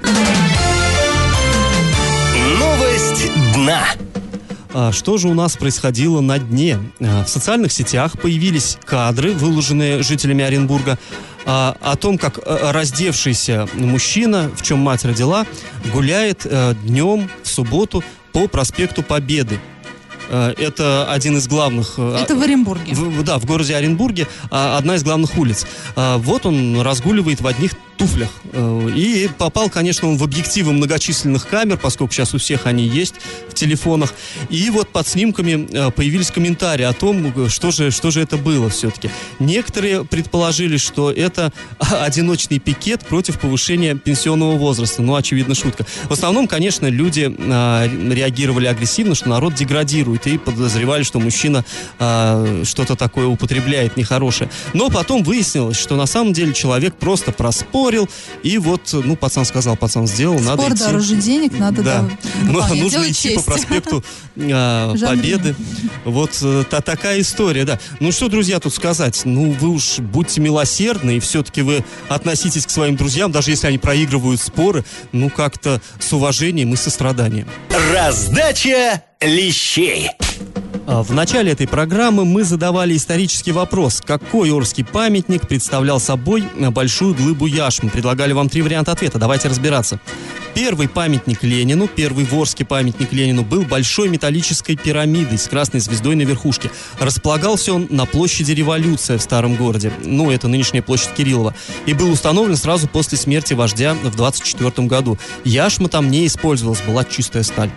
Новость 3.12 3.52
дна. 3.54 3.82
А, 4.72 4.90
Что 4.90 5.18
же 5.18 5.28
у 5.28 5.34
нас 5.34 5.56
происходило 5.56 6.22
на 6.22 6.38
дне? 6.38 6.78
А, 7.00 7.24
В 7.24 7.28
социальных 7.28 7.70
сетях 7.72 8.18
появились 8.18 8.78
кадры, 8.86 9.32
выложенные 9.34 10.02
жителями 10.02 10.42
Оренбурга, 10.42 10.98
а, 11.44 11.76
о 11.82 11.96
том, 11.96 12.16
как 12.16 12.38
э, 12.38 12.70
раздевшийся 12.70 13.68
мужчина, 13.74 14.50
в 14.56 14.62
чем 14.62 14.78
мать 14.78 15.04
родила, 15.04 15.44
гуляет 15.92 16.46
э, 16.46 16.74
днем 16.84 17.28
в 17.42 17.48
субботу 17.48 18.02
по 18.32 18.46
проспекту 18.48 19.02
Победы. 19.02 19.58
Э, 20.30 20.54
Это 20.56 21.12
один 21.12 21.36
из 21.36 21.46
главных... 21.48 21.98
Это 21.98 22.34
в 22.34 22.40
Оренбурге. 22.42 22.94
в- 22.94 23.22
да, 23.24 23.38
в 23.38 23.44
городе 23.44 23.76
Оренбурге 23.76 24.26
одна 24.50 24.94
из 24.94 25.02
главных 25.04 25.36
улиц. 25.36 25.66
Вот 25.96 26.46
он 26.46 26.80
разгуливает 26.80 27.40
в 27.42 27.46
одних 27.46 27.72
туфлях. 27.96 28.30
Э, 28.52 28.90
И 28.94 29.28
попал, 29.38 29.70
конечно, 29.70 30.08
он 30.08 30.16
в 30.16 30.24
объективы 30.24 30.72
многочисленных 30.72 31.46
камер, 31.48 31.78
поскольку 31.78 32.12
сейчас 32.12 32.34
у 32.34 32.38
всех 32.38 32.66
они 32.66 32.86
есть 32.86 33.14
в 33.48 33.54
телефонах. 33.54 34.14
И 34.50 34.70
вот 34.70 34.88
под 34.90 35.06
снимками 35.06 35.68
э, 35.70 35.90
появились 35.90 36.30
комментарии 36.30 36.84
о 36.84 36.92
том, 36.92 37.32
э, 37.34 37.48
что 37.48 37.70
же, 37.70 37.90
что 37.90 38.10
же 38.10 38.20
это 38.20 38.36
было 38.36 38.68
все-таки. 38.70 39.10
Некоторые 39.38 40.04
предположили, 40.04 40.76
что 40.76 41.10
это 41.10 41.52
одиночный 41.78 42.58
пикет 42.58 43.06
против 43.06 43.38
повышения 43.38 43.94
пенсионного 43.94 44.56
возраста. 44.56 45.02
Ну, 45.02 45.14
очевидно, 45.14 45.54
шутка. 45.54 45.86
В 46.04 46.12
основном, 46.12 46.48
конечно, 46.48 46.86
люди 46.86 47.22
реагировали 47.22 48.66
агрессивно, 48.66 49.14
что 49.14 49.28
народ 49.28 49.54
деградирует. 49.54 50.26
и 50.26 50.38
подозревали, 50.38 51.02
что 51.02 51.20
мужчина 51.20 51.64
что-то 51.96 52.96
такое 52.96 53.26
употребляет 53.26 53.96
нехорошее. 53.96 54.50
Но 54.74 54.88
потом 54.90 55.22
выяснилось, 55.22 55.76
что 55.78 55.96
на 55.96 56.06
самом 56.06 56.32
деле 56.32 56.52
человек 56.52 56.94
просто 56.94 57.32
проспорил, 57.82 58.08
и 58.42 58.58
вот, 58.58 58.80
ну, 58.92 59.16
пацан 59.16 59.44
сказал, 59.44 59.76
пацан 59.76 60.06
сделал, 60.06 60.38
Спор 60.38 60.56
надо 60.56 60.74
идти. 60.74 60.84
дороже 60.84 61.16
денег, 61.16 61.58
надо 61.58 61.82
Да. 61.82 62.02
да, 62.02 62.10
Ну, 62.44 62.74
нужно 62.76 63.10
идти 63.10 63.30
по 63.30 63.34
честь. 63.36 63.44
проспекту 63.46 64.04
а. 64.36 64.94
Победы. 64.96 65.54
Вот 66.04 66.30
э, 66.42 66.64
та, 66.70 66.80
такая 66.80 67.20
история, 67.20 67.64
да. 67.64 67.78
Ну 68.00 68.12
что, 68.12 68.28
друзья, 68.28 68.60
тут 68.60 68.74
сказать? 68.74 69.22
Ну, 69.24 69.52
вы 69.52 69.68
уж 69.70 69.98
будьте 69.98 70.40
милосердны, 70.40 71.16
и 71.16 71.20
все-таки 71.20 71.62
вы 71.62 71.84
относитесь 72.08 72.66
к 72.66 72.70
своим 72.70 72.96
друзьям, 72.96 73.32
даже 73.32 73.50
если 73.50 73.66
они 73.66 73.78
проигрывают 73.78 74.40
споры, 74.40 74.84
ну, 75.12 75.30
как-то 75.30 75.80
с 75.98 76.12
уважением 76.12 76.72
и 76.72 76.76
состраданием. 76.76 77.48
Раздача 77.92 79.02
лещей. 79.20 80.10
А, 80.86 81.02
В 81.02 81.12
начале 81.12 81.52
этой 81.52 81.68
программы 81.68 82.24
мы 82.24 82.42
задавали 82.42 82.96
исторический 82.96 83.52
вопрос, 83.52 84.02
какой 84.04 84.50
Орский 84.50 84.84
памятник 84.84 85.46
представлял 85.46 86.00
собой 86.00 86.44
а, 86.60 86.70
большую 86.70 87.14
глыбу 87.14 87.46
яшмы. 87.46 87.90
Предлагали 87.90 88.32
вам 88.32 88.48
три 88.48 88.62
варианта 88.62 88.92
ответа, 88.92 89.18
давайте 89.18 89.48
разбираться. 89.48 90.00
Первый 90.54 90.86
памятник 90.86 91.42
Ленину, 91.42 91.88
первый 91.88 92.26
ворский 92.26 92.66
памятник 92.66 93.10
Ленину 93.12 93.42
был 93.42 93.62
большой 93.62 94.10
металлической 94.10 94.76
пирамидой 94.76 95.38
с 95.38 95.48
красной 95.48 95.80
звездой 95.80 96.14
на 96.14 96.22
верхушке. 96.22 96.70
Располагался 97.00 97.72
он 97.72 97.86
на 97.88 98.04
площади 98.04 98.52
Революция 98.52 99.16
в 99.16 99.22
старом 99.22 99.56
городе, 99.56 99.92
ну 100.04 100.30
это 100.30 100.48
нынешняя 100.48 100.82
площадь 100.82 101.14
Кириллова, 101.16 101.54
и 101.86 101.94
был 101.94 102.10
установлен 102.10 102.56
сразу 102.56 102.86
после 102.86 103.16
смерти 103.16 103.54
вождя 103.54 103.94
в 103.94 104.14
24 104.14 104.86
году. 104.86 105.18
Яшма 105.44 105.88
там 105.88 106.10
не 106.10 106.26
использовалась, 106.26 106.82
была 106.82 107.04
чистая 107.04 107.44
сталь. 107.44 107.70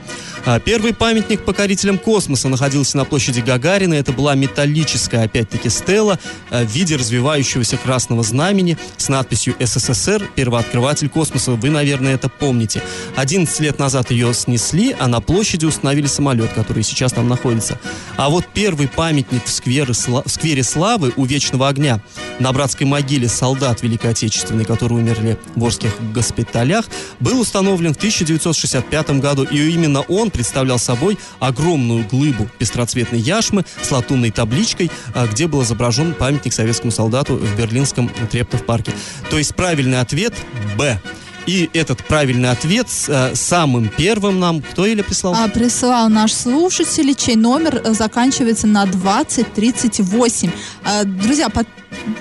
А 0.46 0.60
Первый 0.60 0.94
памятник 0.94 1.46
покорителям 1.46 1.98
космоса 1.98 2.50
находился 2.50 2.95
на 2.96 3.06
площади 3.06 3.42
Гагарина. 3.42 3.94
Это 3.94 4.12
была 4.12 4.36
металлическая, 4.36 5.26
опять-таки, 5.26 5.70
стела 5.70 6.20
э, 6.50 6.66
в 6.66 6.70
виде 6.72 6.96
развивающегося 6.96 7.78
красного 7.78 8.24
знамени 8.24 8.78
с 8.98 9.10
надписью 9.10 9.56
«СССР. 9.60 10.28
Первооткрыватель 10.36 11.10
космоса». 11.10 11.52
Вы, 11.52 11.70
наверное, 11.70 12.16
это 12.16 12.30
помните. 12.30 12.82
11 13.16 13.60
лет 13.60 13.80
назад 13.80 14.12
ее 14.12 14.34
снесли, 14.34 14.96
а 15.00 15.08
на 15.08 15.22
площади 15.22 15.66
установили 15.66 16.08
самолет, 16.08 16.52
который 16.54 16.84
сейчас 16.84 17.14
там 17.14 17.28
находится. 17.28 17.80
А 18.18 18.30
вот 18.30 18.46
первый 18.54 18.88
памятник 18.88 19.46
в 19.46 19.52
сквере, 19.52 19.94
в 19.94 20.30
сквере 20.30 20.64
Славы 20.64 21.14
у 21.16 21.26
Вечного 21.26 21.68
Огня 21.68 22.02
на 22.40 22.52
братской 22.52 22.88
могиле 22.88 23.28
солдат 23.28 23.82
Великой 23.82 24.12
Отечественной, 24.12 24.66
которые 24.66 25.00
умерли 25.00 25.38
в 25.56 25.64
Орских 25.64 25.92
госпиталях, 26.14 26.86
был 27.20 27.40
установлен 27.40 27.94
в 27.94 27.98
1965 27.98 29.10
году, 29.20 29.44
и 29.44 29.58
именно 29.70 30.02
он 30.02 30.32
представлял 30.32 30.80
собой 30.80 31.18
огромную 31.40 32.06
глыбу 32.08 32.50
пестроцветной 32.86 33.20
яшмы 33.20 33.66
с 33.82 33.92
латунной 33.92 34.32
табличкой, 34.32 34.92
а, 35.14 35.28
где 35.28 35.48
был 35.48 35.64
изображен 35.64 36.14
памятник 36.14 36.54
советскому 36.54 36.92
солдату 36.92 37.36
в 37.36 37.58
берлинском 37.58 38.10
Трептов-парке. 38.32 38.94
То 39.30 39.38
есть 39.38 39.56
правильный 39.56 40.00
ответ– 40.00 40.34
Б. 40.78 41.00
И 41.46 41.70
этот 41.74 42.04
правильный 42.06 42.50
ответ 42.50 42.88
э, 43.08 43.36
самым 43.36 43.90
первым 43.90 44.40
нам 44.40 44.62
кто 44.62 44.86
или 44.86 45.02
прислал? 45.04 45.36
А, 45.36 45.48
присылал 45.48 46.10
наш 46.10 46.34
слушатель, 46.34 47.14
чей 47.16 47.36
номер 47.36 47.82
э, 47.84 47.94
заканчивается 47.94 48.66
на 48.68 48.86
2038. 48.86 50.50
А, 50.84 51.04
друзья, 51.04 51.50
под- 51.50 51.68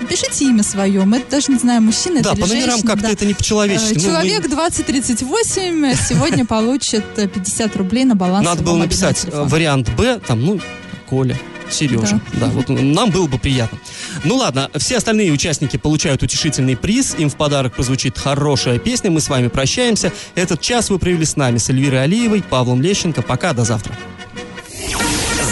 пишите 0.08 0.44
имя 0.46 0.62
свое. 0.62 1.04
Мы 1.04 1.22
даже 1.30 1.52
не 1.52 1.58
знаем, 1.58 1.84
мужчина 1.84 2.22
да, 2.22 2.30
это 2.30 2.38
или 2.38 2.42
по 2.42 2.48
номерам 2.48 2.70
женщина, 2.72 2.90
как-то 2.90 3.06
да. 3.06 3.12
это 3.12 3.24
не 3.26 3.34
по-человечески. 3.34 3.94
Э, 3.94 4.00
Ну, 4.02 4.02
мы- 4.10 4.22
Человек 4.28 4.48
2038 4.48 5.94
сегодня 6.08 6.44
получит 6.44 7.04
э, 7.16 7.26
50 7.26 7.76
рублей 7.76 8.04
на 8.04 8.14
баланс 8.16 8.44
Надо 8.46 8.62
было 8.62 8.76
написать 8.76 9.24
вариант 9.32 9.90
Б, 9.96 10.20
там, 10.26 10.44
ну, 10.44 10.60
Коля. 11.08 11.38
Сережа. 11.70 12.20
Да. 12.34 12.46
вот 12.46 12.68
нам 12.68 13.10
было 13.10 13.26
бы 13.26 13.38
приятно. 13.38 13.78
Ну 14.24 14.36
ладно, 14.36 14.70
все 14.76 14.98
остальные 14.98 15.32
участники 15.32 15.76
получают 15.76 16.22
утешительный 16.22 16.76
приз. 16.76 17.14
Им 17.18 17.30
в 17.30 17.36
подарок 17.36 17.74
прозвучит 17.74 18.18
хорошая 18.18 18.78
песня. 18.78 19.10
Мы 19.10 19.20
с 19.20 19.28
вами 19.28 19.48
прощаемся. 19.48 20.12
Этот 20.34 20.60
час 20.60 20.90
вы 20.90 20.98
провели 20.98 21.24
с 21.24 21.36
нами, 21.36 21.58
с 21.58 21.70
Эльвирой 21.70 22.04
Алиевой, 22.04 22.42
Павлом 22.42 22.82
Лещенко. 22.82 23.22
Пока, 23.22 23.52
до 23.52 23.64
завтра. 23.64 23.94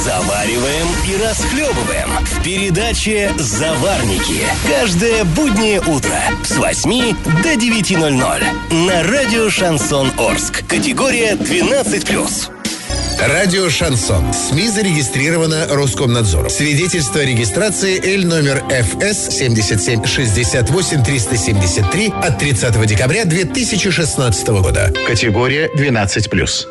Завариваем 0.04 0.88
и 1.08 1.22
расхлебываем 1.22 2.08
в 2.24 2.42
передаче 2.42 3.32
«Заварники». 3.38 4.44
Каждое 4.68 5.22
буднее 5.22 5.80
утро 5.80 6.18
с 6.42 6.56
8 6.56 7.14
до 7.44 7.54
9.00 7.54 8.74
на 8.74 9.02
радио 9.04 9.48
«Шансон 9.48 10.10
Орск». 10.18 10.66
Категория 10.66 11.34
12+. 11.34 12.61
Радио 13.28 13.70
«Шансон». 13.70 14.32
СМИ 14.32 14.68
зарегистрировано 14.68 15.68
Роскомнадзором. 15.68 16.50
Свидетельство 16.50 17.20
о 17.20 17.24
регистрации 17.24 18.00
Л 18.16 18.26
номер 18.26 18.64
ФС 18.68 19.36
77 19.36 20.04
68 20.04 21.04
373 21.04 22.12
от 22.20 22.38
30 22.40 22.86
декабря 22.86 23.24
2016 23.24 24.48
года. 24.48 24.92
Категория 25.06 25.70
12+. 25.72 26.66